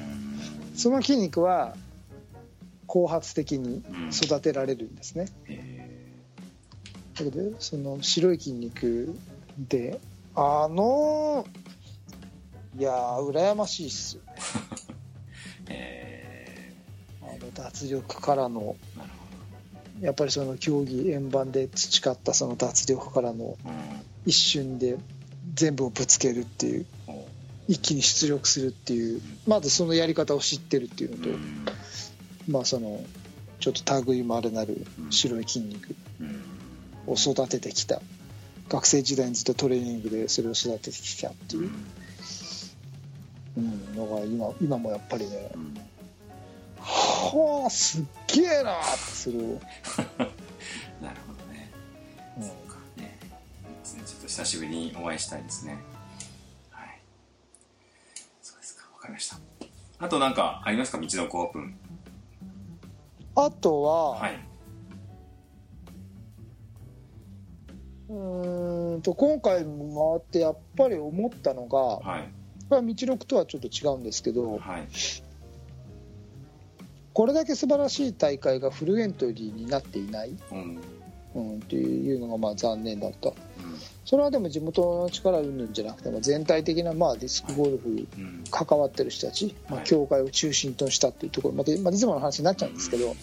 [0.77, 1.75] その筋肉は
[2.87, 4.11] 後発的にうん。
[4.11, 5.27] 育てられるんですね。
[5.47, 6.13] へ
[7.15, 9.15] だけどその白い筋肉
[9.59, 9.99] で
[10.35, 11.47] あの
[12.79, 14.35] いやー羨ましいっすよね。
[15.69, 16.22] えへあ
[17.43, 18.77] の脱力からの
[20.01, 23.57] やっぱりその競技円盤で培ったその脱力からの
[24.27, 24.97] 一瞬で
[25.55, 26.87] 全部をぶつけるっていう
[27.69, 31.31] 一気に出力するっていうまずそのやり方を知ってるっていうのと、
[32.49, 33.05] まあその
[33.61, 35.95] ちょっと類まれなる白い筋肉
[37.07, 38.01] を育ててきた。
[38.69, 41.71] 学生時代にずっとトレーニングでそれを育ててきたっていう、
[43.59, 45.51] うん、のが今今もやっぱりね
[47.39, 49.39] はあすっげえなーってする、
[51.01, 51.71] なるほどね。
[52.39, 52.43] うん。
[52.45, 53.19] そうかね。
[53.69, 54.03] いいですね。
[54.07, 55.79] ちょっと久しぶりにお会いしたいですね。
[56.71, 57.01] はい。
[58.43, 58.89] そうですか。
[58.95, 59.39] わかりました。
[59.99, 60.99] あとなんかありますか？
[60.99, 61.77] 道のオープン。
[63.35, 64.35] あとは、はい、
[68.11, 72.29] うーんと今回も回ってやっぱり思ったのがはい。
[72.69, 74.89] これは道のくとはちょっと違うんですけどはい
[77.15, 80.81] これだけ素晴らしい大会がフルエントリーになっていない、うん。
[81.35, 83.31] うん、っていうのがまあ残念だった。
[83.31, 83.35] うん。
[84.05, 93.17] それはでも地元の力云々じゃなくて、まあ、全体的なまあディスクゴルフうん関わってる人たち、まあ、はい協会を中心としたっていうところまで、まあ、いつもの話になっちゃうんですけど、はい。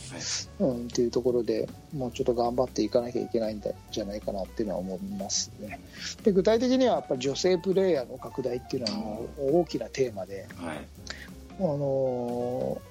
[0.60, 5.80] うん、っていうところでもうちょっと頑張っていかなきゃいけないんじゃないかなっていうのは思いますね。
[6.24, 10.78] で具体的にはやっぱり女性プレーヤーの拡大っていうのはもう大きなテーマで、はい。
[11.60, 12.89] あのー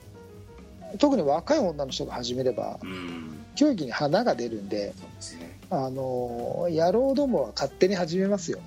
[0.98, 3.38] 特に若い女の人が始めればうん。
[3.55, 4.94] 競技に花が出るんで、
[5.40, 5.59] ね。
[5.70, 8.61] あのー野郎どもは勝手に始めますよ。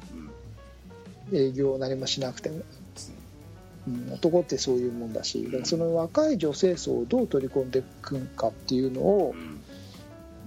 [1.31, 1.37] うん。
[1.37, 2.63] 営業を何もしなくても、ね。
[3.87, 9.33] うん、男ってそういうもんだしだからその若い女性層をどう取り込んでいくかっていうのを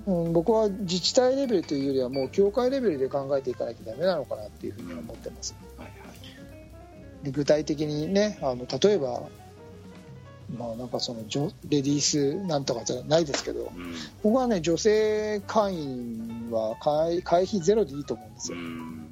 [0.07, 0.27] う、ん。
[0.27, 5.57] うん、僕は自治体レベルというよりはもう協会レベルで考えていかなきゃダメなのかなっていうふうに思ってます。
[5.79, 5.93] はいは
[7.23, 7.25] い。
[7.25, 9.23] で具体的にねあの例えば
[10.51, 13.95] まあなんかそのレディースなんとかじゃないですけどうん。
[14.23, 19.11] 僕はね女性会員は会会費ゼロでいいと思うんですよ、うん。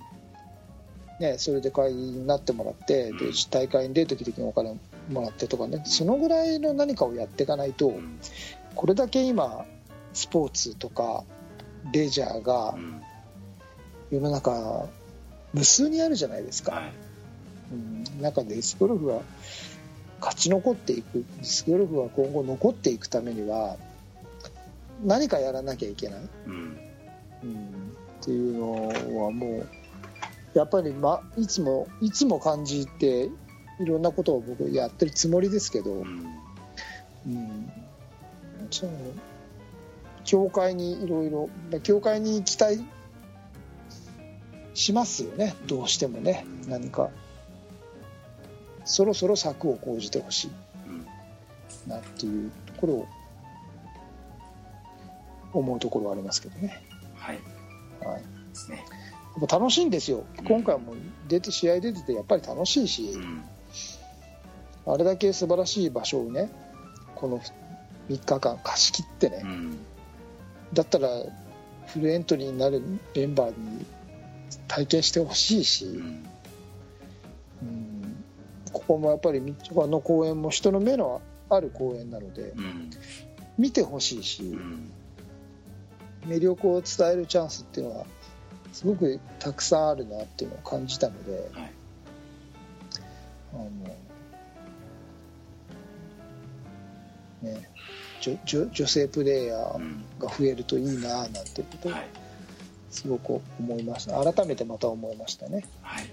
[1.21, 4.79] ね、それで会員になってもらってで大会に出る時々にお金
[5.11, 5.83] もらってとかね。
[5.87, 8.19] そのぐらいの何かをやっていかないとうん。
[8.75, 9.65] これだけ今
[10.13, 11.25] スポーツとか
[11.93, 13.03] レジャーがうん。
[14.11, 14.87] 世の中
[15.55, 16.93] 無数にあるじゃないですか、はい。
[17.73, 19.21] うん、中でスクゴルフが
[20.23, 21.25] 勝ち残っていく。
[21.39, 23.77] ディスクゴルフが今後残っていくためには
[25.05, 26.79] 何かやらなきゃいけない、うん。
[27.43, 27.59] うん、
[28.21, 29.69] っていうのはもう
[30.55, 33.31] やっぱり、ま、いつもいつも感じて
[33.81, 36.27] いろんなことを僕やってるつもりですけど、うん。
[37.27, 37.73] うん、
[38.71, 38.93] その
[40.25, 41.51] 教会にいろいろ
[41.83, 42.85] 教会に期待
[44.75, 45.57] しますよね。
[45.67, 46.47] どうしてもね。
[46.69, 47.11] 何か
[48.85, 50.51] そろそろ策を講じてほし
[50.87, 51.07] うん
[51.87, 53.09] いなっていうところを
[55.53, 56.83] 思うところはありますけどね、
[57.15, 57.39] はい。
[58.05, 58.85] はい、ですね。
[59.37, 60.25] やっぱ楽しいんですよ。
[60.45, 60.95] 今回も
[61.29, 63.43] 出て試合出ててやっぱり楽しいしうん。
[64.87, 66.51] あれだけ素晴らしい場所をね
[67.15, 67.41] この
[68.09, 69.79] 3日間貸し切ってね、うん。
[70.73, 71.09] だったら
[71.87, 72.83] フルエントリーになる
[73.15, 73.87] メンバーに
[74.69, 76.29] 体験してほしいし、うんうん
[78.73, 82.91] ここもやっぱりみちょぱの公演も人の目のある公演なのでうん
[83.59, 84.91] 見てほしいしうん
[86.27, 88.07] 魅力を伝えるチャンスっていうのは
[88.73, 91.73] すごくたくさんあるなっていうのを感じたので、はい
[93.55, 93.65] あの
[97.43, 97.69] ね
[98.21, 101.93] 女女性プレイヤーが増えるといいななんてことを
[102.89, 104.33] すごく思いました。
[104.33, 105.65] 改めてまた思いましたね。
[105.83, 106.05] はい。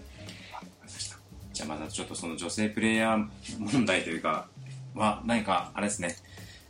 [1.59, 3.27] じゃあまたちょっとその女性プレイヤー
[3.59, 4.47] 問題というか、
[4.95, 6.15] は何かあれですね、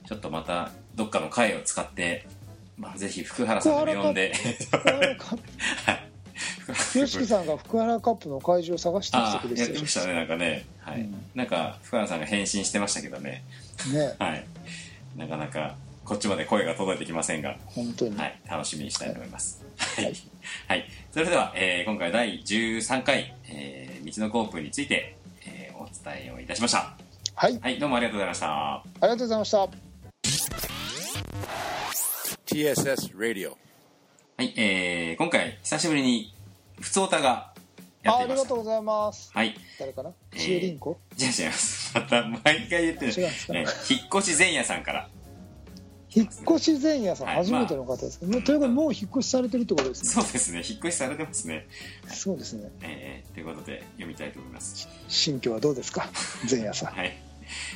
[0.08, 2.26] ちょっとまたどっかの回を使って、
[2.76, 5.44] まあぜひ福原さんを呼んで、福原カップ
[6.72, 10.66] YOSHIKI さんが福原カップの会場を探してきああ、てくれやってましたね、なんかね。
[10.80, 11.02] はい。
[11.02, 13.44] うんなんか福原さんが返信してましたけどね。
[13.94, 14.44] ねはい。
[15.16, 15.76] なかなか
[16.10, 19.64] こっちまで声が届いてきませんが、本当に、はい、楽しみにしたいと思います。
[19.78, 20.16] ははいい。
[20.68, 20.86] はい。
[21.12, 26.98] それでは、えー今回第13回、えー道のコープについて、えーお伝えをいたしました。
[27.36, 28.48] はい、はい、どうもありがとうございました。
[28.76, 29.70] ありがとうございました
[32.48, 33.52] TSS Radio.
[34.38, 36.34] はい、えー今回、久しぶりに、
[36.82, 37.54] ふつおたが
[38.02, 38.36] やっあていました。
[38.36, 39.56] ありがとうございますはい。
[39.80, 40.12] 誰かな？
[40.34, 41.92] えーシエリンコ、じゃあ違います。
[41.94, 43.12] また、毎回言ってる。
[43.12, 45.08] 違うえー引っ越し前夜さんから。
[46.14, 50.24] 引っ越し前夜さん、はい初めての方ですけど、ということでもう引っ越しされてるってことですね。
[50.24, 51.68] そうですね、引っ越しされてますね。
[52.08, 52.72] そうですね。
[52.82, 54.88] えーということで、読みたいと思います。
[55.08, 56.10] 新居はどうですか？
[56.50, 56.94] 前夜さん。
[56.94, 57.16] はい。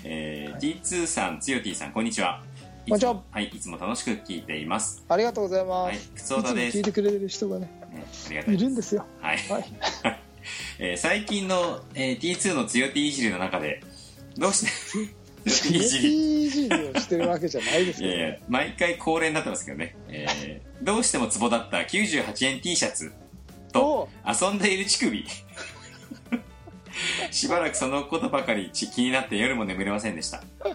[0.04, 2.44] えー T2 さん、つよ T さん、こんにちは。
[2.86, 3.14] いつこんにちは。
[3.14, 5.04] もはい、いつも楽しく聞いています。
[5.08, 6.10] ありがとうございます、はいです。
[6.16, 9.06] いつも聞いてくれる人がねねありがたいいるんですよ。
[9.22, 9.38] はい。
[9.48, 9.66] はい。
[10.80, 13.82] えー最近の、えー T2 のつよ T いじりの中で、
[14.38, 15.14] どうして、
[15.46, 19.96] いじりをしてるわけじゃないですけど、いやいや、毎回恒例になってますけどね。
[20.08, 23.14] えーどうしてもツボだった98円 T シャツ
[23.72, 25.26] と遊んでいる乳首。
[27.32, 30.44] しばらくそのことばかりち気になって夜も眠れませんでした。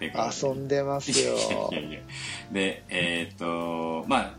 [0.00, 2.00] 遊んでますよいやいや
[2.50, 4.34] で、えーっと、まあ、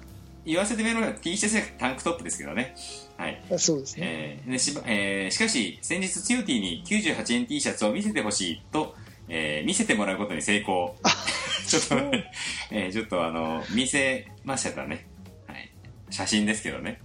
[0.45, 2.75] 言わせてみれば T シャツやタンクトップですけどね。
[3.19, 3.60] はい。
[3.60, 8.95] そうですねえーでしばえーしかし、先日、つよ T に98円 T シャツを見せてほしいと、
[9.27, 10.95] えー見せてもらうことに成功。
[11.67, 12.32] ちょっとね、
[12.71, 15.05] えーちょっとあの、見せましたね。
[15.47, 15.69] はい。
[16.10, 17.01] 写真ですけどね。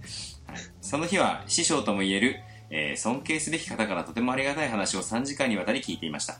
[0.47, 0.57] はい。
[0.81, 6.39] その日は、師匠とも言える、えー尊敬すべき方からとてもありがたい話を3時間にわたり聞いていました。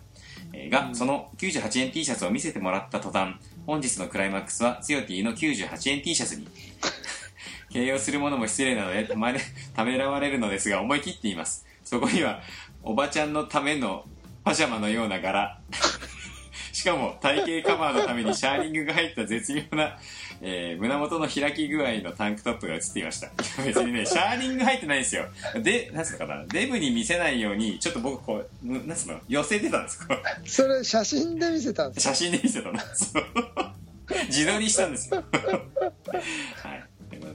[0.54, 3.36] えーが、その98円 T シャツを見せてもらった途端、
[3.66, 6.48] 本日のクライマックスは、つよ T の98円 T シャツに、
[7.76, 9.40] 形容するものも失礼なのでたまれ
[9.76, 11.66] ためらわれるのですが思い切って言います。
[11.84, 12.42] そこには
[12.82, 14.06] おばちゃんのための
[14.46, 15.60] パジャマのような柄。
[16.72, 19.98] しかも体型カバーのためにシャーリングが入った絶妙な、
[20.42, 23.30] えー胸元の開き具合のタンクトップが映っていました。
[23.66, 25.26] 別にねシャーリング入ってないんですよ。
[25.62, 26.46] でなんつうのかな。
[26.48, 29.20] デブに見せないようにちょっと僕こうぬなんつうの？
[29.28, 30.08] 寄せてたんです。
[30.08, 30.50] こう。
[30.50, 32.80] それ写真で見せたんです写真で見せたの。
[32.94, 33.26] そう。
[34.28, 35.24] 自撮りしたんですよ。
[36.64, 36.84] はい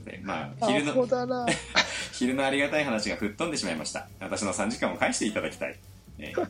[0.05, 1.45] でまあ昼アの
[2.13, 4.07] 昼のありがたい話が吹っ飛んでしまいました。
[4.19, 5.75] 私の3時間を返していただきたい、
[6.19, 6.47] えー、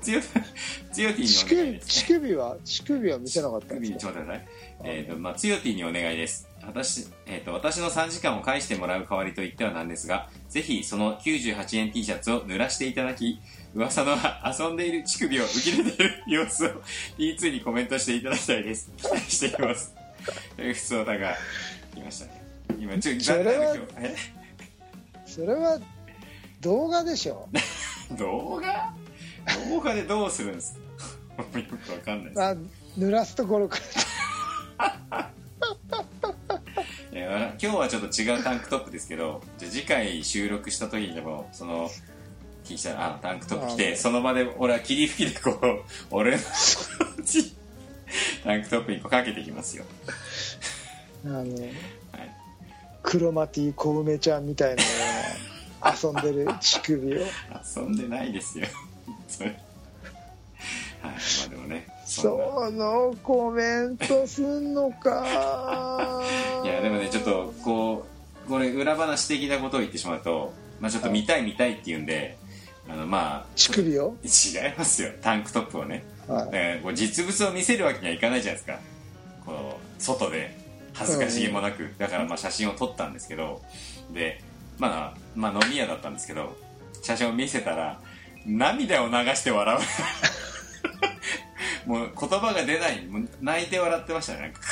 [0.00, 0.20] つよ
[0.92, 1.88] つよティ乳にお願い首です。
[1.88, 4.12] 乳首は乳首は見せなかったん首ですか？
[4.12, 4.66] にちょっと待ってください。
[4.84, 6.48] えーとまあ、つよティにお願いです。
[6.66, 13.40] 私,、えー、と私の3時間を返してもらう代わりと言ってはなんですがぜひその98円 T シャツを濡らしていただき
[13.74, 16.70] 噂の遊んでいる乳首を受け入れている様子を
[17.18, 18.90] T2 にコメントしていただきたいです。
[18.96, 19.94] 期待しています。
[20.56, 21.34] という普通歌が
[21.94, 22.45] 来ましたね
[22.78, 23.76] 今ちょっとそれは
[25.26, 25.78] それは
[26.60, 27.48] 動画でしょ。
[28.18, 28.92] 動画？
[29.70, 30.74] 動画でどうするんです
[31.36, 31.42] か？
[31.58, 32.42] よくわかんないです。
[32.42, 32.56] あ
[32.98, 33.78] 濡らすところか
[35.08, 35.30] ら。
[37.12, 41.90] いや今日はちょっと違うタンクトップですけどじゃあ次回収録した時にでもその
[42.64, 43.96] T シャツあタンクトップ着てあ。
[43.96, 46.42] その場で俺は霧吹きでこう俺の
[48.44, 49.84] タンクトップにこうかけてきますよ。
[51.24, 51.48] あのはい
[53.06, 54.82] クロマティ小梅ちゃんみたいな
[55.92, 57.20] 遊んでる乳首を。
[57.76, 58.66] 遊んでないですよ。
[59.28, 59.56] それはい
[61.02, 61.10] ま
[61.46, 66.20] あでもねそのコメントすんのか。
[66.64, 68.04] いやでもねちょっとこ
[68.44, 72.36] うこれ裏話的なことを言ってしまうと、まあ、ちょっと見たい見たいって言うんで
[72.88, 75.12] あのまあ乳首を、違いますよ。
[75.22, 76.04] タンクトップをね。
[76.26, 76.96] はい。
[76.96, 78.80] 実物を見せるわけにはいかないじゃないですか。
[79.44, 80.65] こう外で
[80.98, 83.62] 恥ずかしげもなく、だからまあ写真を撮ったんですけど
[84.12, 84.42] で
[84.78, 86.56] まあ、まあ飲み屋だったんですけど
[87.02, 88.00] 写真を見せたら
[88.46, 89.80] 涙を流して笑う。
[91.88, 93.04] もう言葉が出ない。
[93.06, 94.52] もう泣いて笑ってましたね。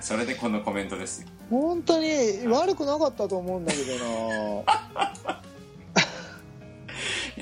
[0.00, 1.22] それでこのコメントです。
[1.22, 3.98] よ本当に悪くなかったと思うんだけどい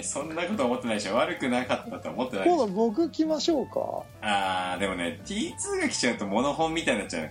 [0.01, 1.15] やそんなこと思ってないでしょ。
[1.15, 2.67] 悪くなかったと思ってなないでしょ。
[2.67, 4.05] 今度僕来ましょうか。
[4.23, 7.31] あーでもね T2 が来ちゃうとモノ本みたいになっちゃう。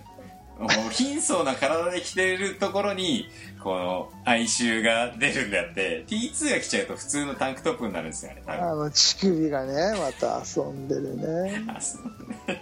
[0.60, 3.30] もう貧相な体で着てるところに
[3.64, 8.62] この哀愁が出るんであって T2 が来ちゃうと普通のタンクトップになるんですよね多分。
[8.62, 11.64] あの乳首がねまた遊んでるね。
[11.66, 12.02] あそう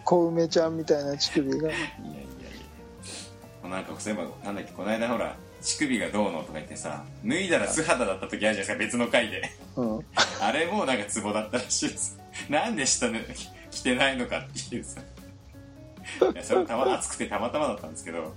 [0.05, 1.57] 小梅ちゃんみたいな乳首が。
[1.57, 1.81] いやいやい
[3.65, 3.69] や。
[3.69, 9.51] なんかそういえばなんだっけこの間ほら乳首がどうのとか言ってさ脱いだら素肌だった時あるじゃないですか別の回で。
[9.77, 10.05] うん。
[10.41, 12.19] あれもなんかツボだったらしいです。
[12.49, 13.25] なんで下ね
[13.71, 15.01] 着てないのかっていうさ。
[16.33, 18.19] いやそれはたま暑くてたまたまだったんですけど。
[18.23, 18.31] はい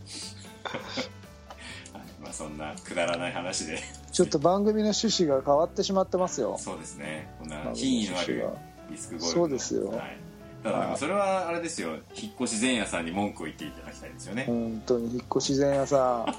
[2.22, 3.80] まあそんなくだらない話で。
[4.12, 6.58] ちょっと番組の趣旨が変わってしまってますよ。
[6.60, 7.30] そうですね。
[7.40, 8.72] こんな品位のある趣旨が。
[8.90, 9.34] ディスクゴルフの。
[9.34, 9.88] そうですよ。
[9.90, 10.18] はい、
[10.64, 11.96] ただそれはあれですよ。
[12.16, 16.36] 引っ越し前夜さんに文句を言っていただきたいですよね、本当に引っ越し前夜さん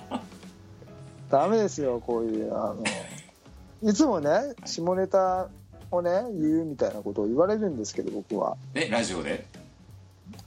[1.33, 2.85] ダメですよこういうあの
[3.91, 4.29] いつもね
[4.67, 5.49] 下ネタ
[5.91, 8.59] をね言うみたいなことを言われるんですけど僕は。
[8.75, 9.47] えラジオで？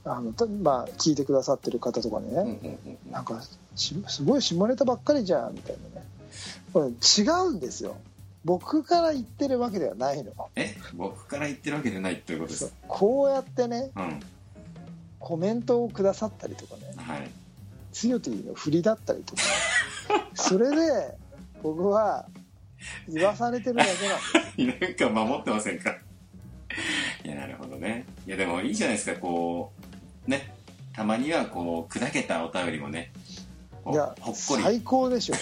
[0.04, 3.12] あのたまあ聞いてくださってる方とかにね、うんうんうんうん。
[3.12, 3.42] なんか
[3.74, 6.06] しすごい下ネタばっかりじゃんみたいなね。
[6.72, 7.96] これ違うんですよ。
[8.44, 10.32] 僕から言ってるわけではないの。
[10.54, 10.76] え？
[10.94, 14.20] 僕から言ってるわけじゃないということですこうやってねうん。
[15.18, 16.82] コメントをくださったりとかね。
[16.96, 17.28] はい。
[17.92, 19.42] つよティの振りだったりとか
[20.34, 21.14] それで
[21.62, 22.26] 僕は
[23.08, 24.18] 言わされてるだけなん
[24.68, 24.96] です。
[25.06, 25.96] なんか守ってませんか？
[27.24, 28.04] いやなるほどね。
[28.26, 29.72] いやでもいいじゃないですかこ
[30.26, 30.52] うね。
[30.94, 33.12] たまにはこう砕けたお便りもね
[33.90, 34.62] いやほっこり。
[34.62, 35.34] 最高でしょ。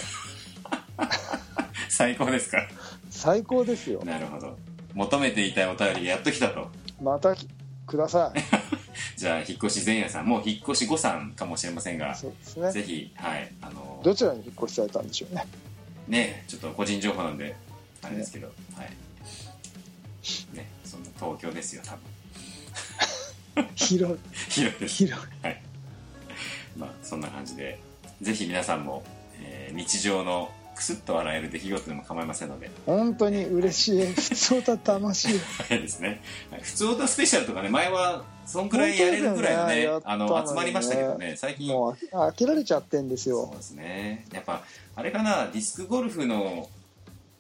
[1.89, 2.59] 最高ですか？
[3.11, 4.03] 最高ですよ。
[4.05, 4.57] なるほど。
[4.95, 6.71] 求めていたお便りがやっと来たと。
[7.03, 7.49] またき
[7.87, 8.39] ください
[9.25, 12.71] じゃあ引っ越し前夜さんもう引っ越し後さんかもしれませんがそうですね。
[12.73, 15.47] ぜひはいあのどちらに引っ越しされたんでしょうね。
[16.07, 17.57] ねちょっと個人情報なんで
[18.03, 18.53] あれですけど、は
[18.83, 18.91] い。
[20.55, 21.97] ねそんな東京ですよ多
[23.63, 23.69] 分。
[23.77, 24.19] 広い。
[24.51, 24.95] 広いです。
[25.07, 25.27] 広い。
[25.43, 25.63] はい。
[26.77, 27.81] まあそんな感じで
[28.21, 29.03] ぜひ皆さんも、
[29.41, 32.71] えー日常のクスッと笑える出来事でも構いませんので。
[32.87, 34.07] 本当に嬉しい。
[34.07, 35.81] 普通歌魂はい。
[35.81, 36.21] ですね、
[36.51, 40.01] はい、普通歌スペシャルとかね前はそんくらいやれるくらいのねね。
[40.05, 41.69] あの集まりましたけどね最近。
[41.69, 43.47] もう飽きられちゃってんですよ。
[43.47, 44.27] そうですね。
[44.33, 44.63] やっぱ
[44.97, 46.69] あれかなディスクゴルフの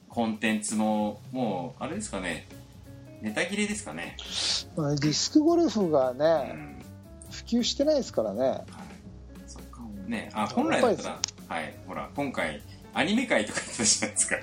[0.08, 2.46] コンテンツももうあれですかね。
[3.20, 4.16] ネタ切れですかね、
[4.76, 6.84] まあディスクゴルフがうねん。
[7.30, 8.40] 普及してないですからね。
[8.42, 8.62] はい、
[9.46, 9.80] そっか。
[10.06, 11.18] ねあ本来だったら
[11.48, 11.74] はい。
[11.86, 12.62] ほら今回
[12.94, 14.36] アニメ界とかやってたじゃないですか？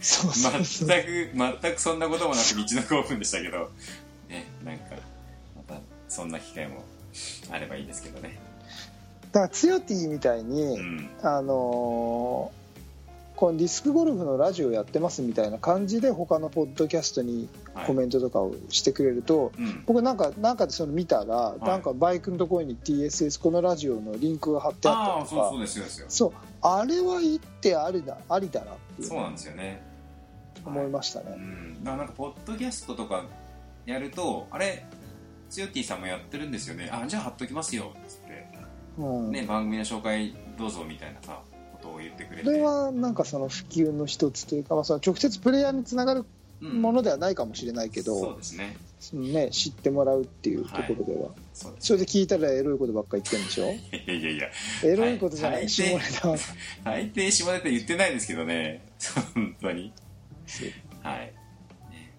[0.00, 0.88] そうそうそう。
[0.88, 3.70] 全く全くそんなこともなく道の興奮でしたけど。
[4.28, 4.96] ねなんか
[5.56, 6.84] またそんな機会も
[7.50, 8.38] あればいいですけどね。
[9.32, 11.10] だからツヨティみたいに、うん。
[11.22, 12.60] あのー
[13.36, 17.86] このディスクゴルフのラジオやってますみたいな感じで他のポッドキャストにはい。
[17.86, 19.82] コメントとかをしてくれると、うん。
[19.86, 21.64] 僕なんかなんかでその見たら、い。
[21.64, 25.52] なんかバイクのところに TSS このラジオのリンクが貼ってあったりとか。
[26.08, 26.32] そう
[26.62, 29.08] あれは言ってありだありだなっていう。
[29.08, 29.82] そうなんですよね。
[30.64, 31.84] 思いましたうね、ん。
[31.84, 33.24] だからなんかポッドキャストとか
[33.86, 34.84] やるとあれ
[35.48, 36.90] つよティさんもやってるんですよね。
[36.92, 38.46] あじゃあ貼っときますよっつって。
[38.98, 39.32] うん。
[39.32, 41.40] ね番組の紹介どうぞみたいなさ
[41.72, 42.44] ことを言ってくれて。
[42.44, 46.26] これはなんかその普及の一つというか、まあ、その直接プレイヤーにつながるうん
[46.60, 48.76] ものではないかもしれないけど、そうですね。
[49.14, 53.64] ね、知ってもらうっていうところでは、そうですそれで聞いたらエロいことばっか言ってるんでしょ？
[53.64, 54.48] いやいやいや。
[54.84, 55.68] エロいことじゃない、はい。
[55.70, 56.36] 下ネタは
[56.84, 58.86] 大抵下ネタ言ってないですけどね。
[59.34, 59.92] 本当に。
[61.02, 61.32] はい。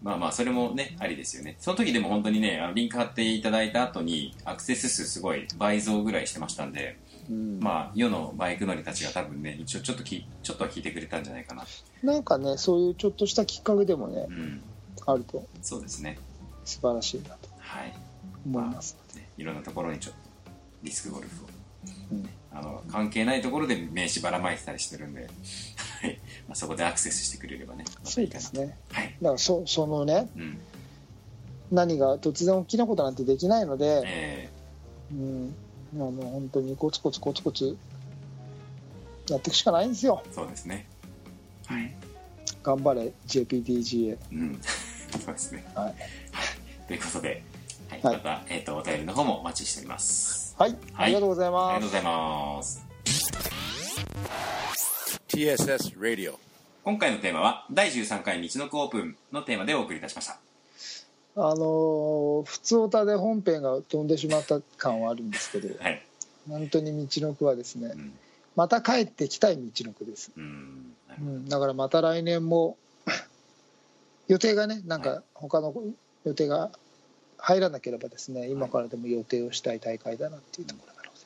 [0.01, 1.55] まあまあそれもねありですよね。
[1.59, 6.97] その時でも本当にねあのリンク貼っていただいた後にアクセス数すごい倍増ぐらいしてましたんで、
[7.31, 7.59] うん。
[7.61, 11.65] まあ世のバイク乗りたちが多分ね一応ちょっときちょっとは聞いてくれたんじゃないかな。
[12.03, 14.61] なんかねそういうちょっとしたきっかけでもねうん。
[15.05, 15.47] あると。
[15.61, 16.17] そうですね。
[16.65, 17.49] 素晴らしいなと。
[17.59, 17.93] はい、
[18.45, 20.51] 思います、ね、いろんなところにちょっと
[20.83, 21.47] ディスクゴルフを。
[22.11, 22.29] うん。
[22.53, 25.21] あの関係ないところで名刺ばらまいてたりしてるんで、
[26.01, 26.19] はい。
[26.47, 29.15] まあ、そこでアクセスしてくれればねまたそいうですねはい。
[29.21, 30.59] だからそそのねうん。
[31.71, 34.49] 何が突然大きなことなんてできないので、え。
[35.13, 35.55] うん、
[35.93, 37.77] あの本当にコツコツコツコツ
[39.29, 40.21] やっていくしかないんですよ。
[40.29, 40.87] ー そうですね。
[41.67, 41.93] はい。
[42.63, 44.61] 頑張れ JPDGA うん。
[45.19, 45.65] そうですね。
[45.75, 45.95] はい、
[46.87, 47.43] ということで、
[47.89, 48.01] はい。
[48.01, 48.15] はい。
[48.15, 50.55] また、えー、とお便りの方もお待ちしております。
[50.57, 50.79] はい、はい。
[50.93, 51.75] ありがとうございます。
[51.75, 52.85] ありがとうございます。
[55.27, 56.35] TSS Radio.
[56.83, 60.39] 今回のテーマは第13回道のくオープンのテーマでお送りいたしました
[61.35, 66.01] あのー普通歌で本編が飛んでしまった感はあるんですけどはい。
[66.49, 68.13] 本当に道のくはですねうん。
[68.55, 70.93] また帰ってきたい道のくです、うん。
[71.19, 72.77] うん、だからまた来年も
[74.27, 75.73] 予定がねなんはか他の
[76.25, 76.71] 予定が
[77.37, 81.19] 入らなければですね今からでも予定をしたい大会だなっていうところなので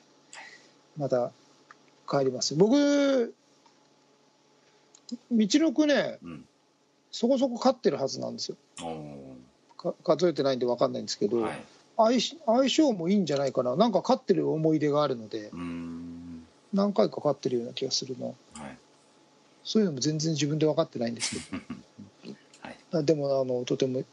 [0.98, 1.32] また
[2.08, 3.34] 帰ります僕
[5.32, 6.48] 道のくねどうん。
[7.12, 8.58] そこそこ勝ってるはずなんですよ
[10.04, 11.64] 数えてないんで分かんないんですけど、ーはい。
[11.98, 13.76] 相し相性もいいんじゃないかな。
[13.76, 15.50] なんか勝ってる思い出があるので
[16.74, 18.36] 何回か勝ってるような気がするの。
[18.54, 18.78] はい。
[19.64, 21.58] そういうのも全然自分で分かってないんですけ
[22.62, 23.06] はい。
[23.06, 24.04] でもあのとても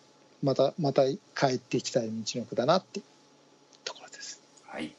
[0.43, 3.01] またまた帰ってきたい道のくだなって
[3.85, 4.41] ところです。
[4.65, 4.95] はい。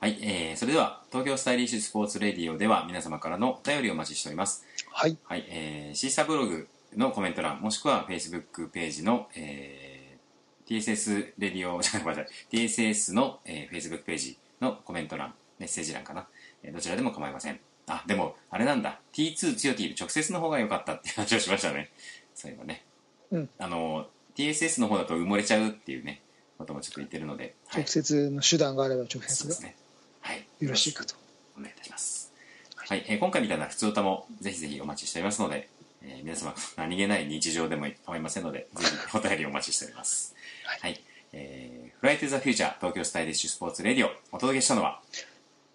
[0.00, 4.64] はい、えー、それでは、東京スタイリッシュスポーツレディオでは皆様からのお便りをお待ちしております。
[4.90, 5.16] はい。
[5.22, 6.66] はい、えー、シーサーブログ
[6.96, 16.28] のコメント欄、もしくは Facebook ページの、えー、TSS レディオ、じ ゃごめんなさい、TSS の、えー、Facebook ページのコメント欄、メッセージ欄かな。
[16.62, 17.60] えーどちらでも構いません。
[17.86, 21.90] あ、でも、あれなんだ、T2 強 T 直接の方が良かったって話をしましたね。
[22.34, 22.84] そういえばね。
[23.30, 26.22] うんあの、TSS の方だと埋もれちゃうっていうね、
[26.58, 29.76] こともちょっと言ってるので、はい直接の手段があれば直そうですね。
[30.20, 30.46] はい。
[30.60, 31.16] よろしいかと
[31.56, 32.32] お願いいたします。
[32.76, 35.81] はい、えー今回みたいな普通歌もぜひぜひお待ちしておりますので、えー
[36.22, 40.34] 皆様何気ない日常でも構いませんので、 ぜひお便りお待ちしております。
[40.64, 41.00] はいはい。
[41.32, 45.00] えー、フライトゥザフューチャー東京スタイリッシュスポーツレディオお届けしたのは？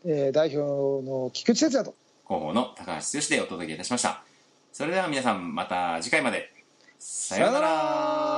[0.06, 1.96] えー代表の菊池哲也と
[2.28, 4.24] 広報の高橋剛でお届けいたしました。
[4.72, 6.54] それでは皆さんまた次回まで。
[7.00, 8.37] さようなさようなら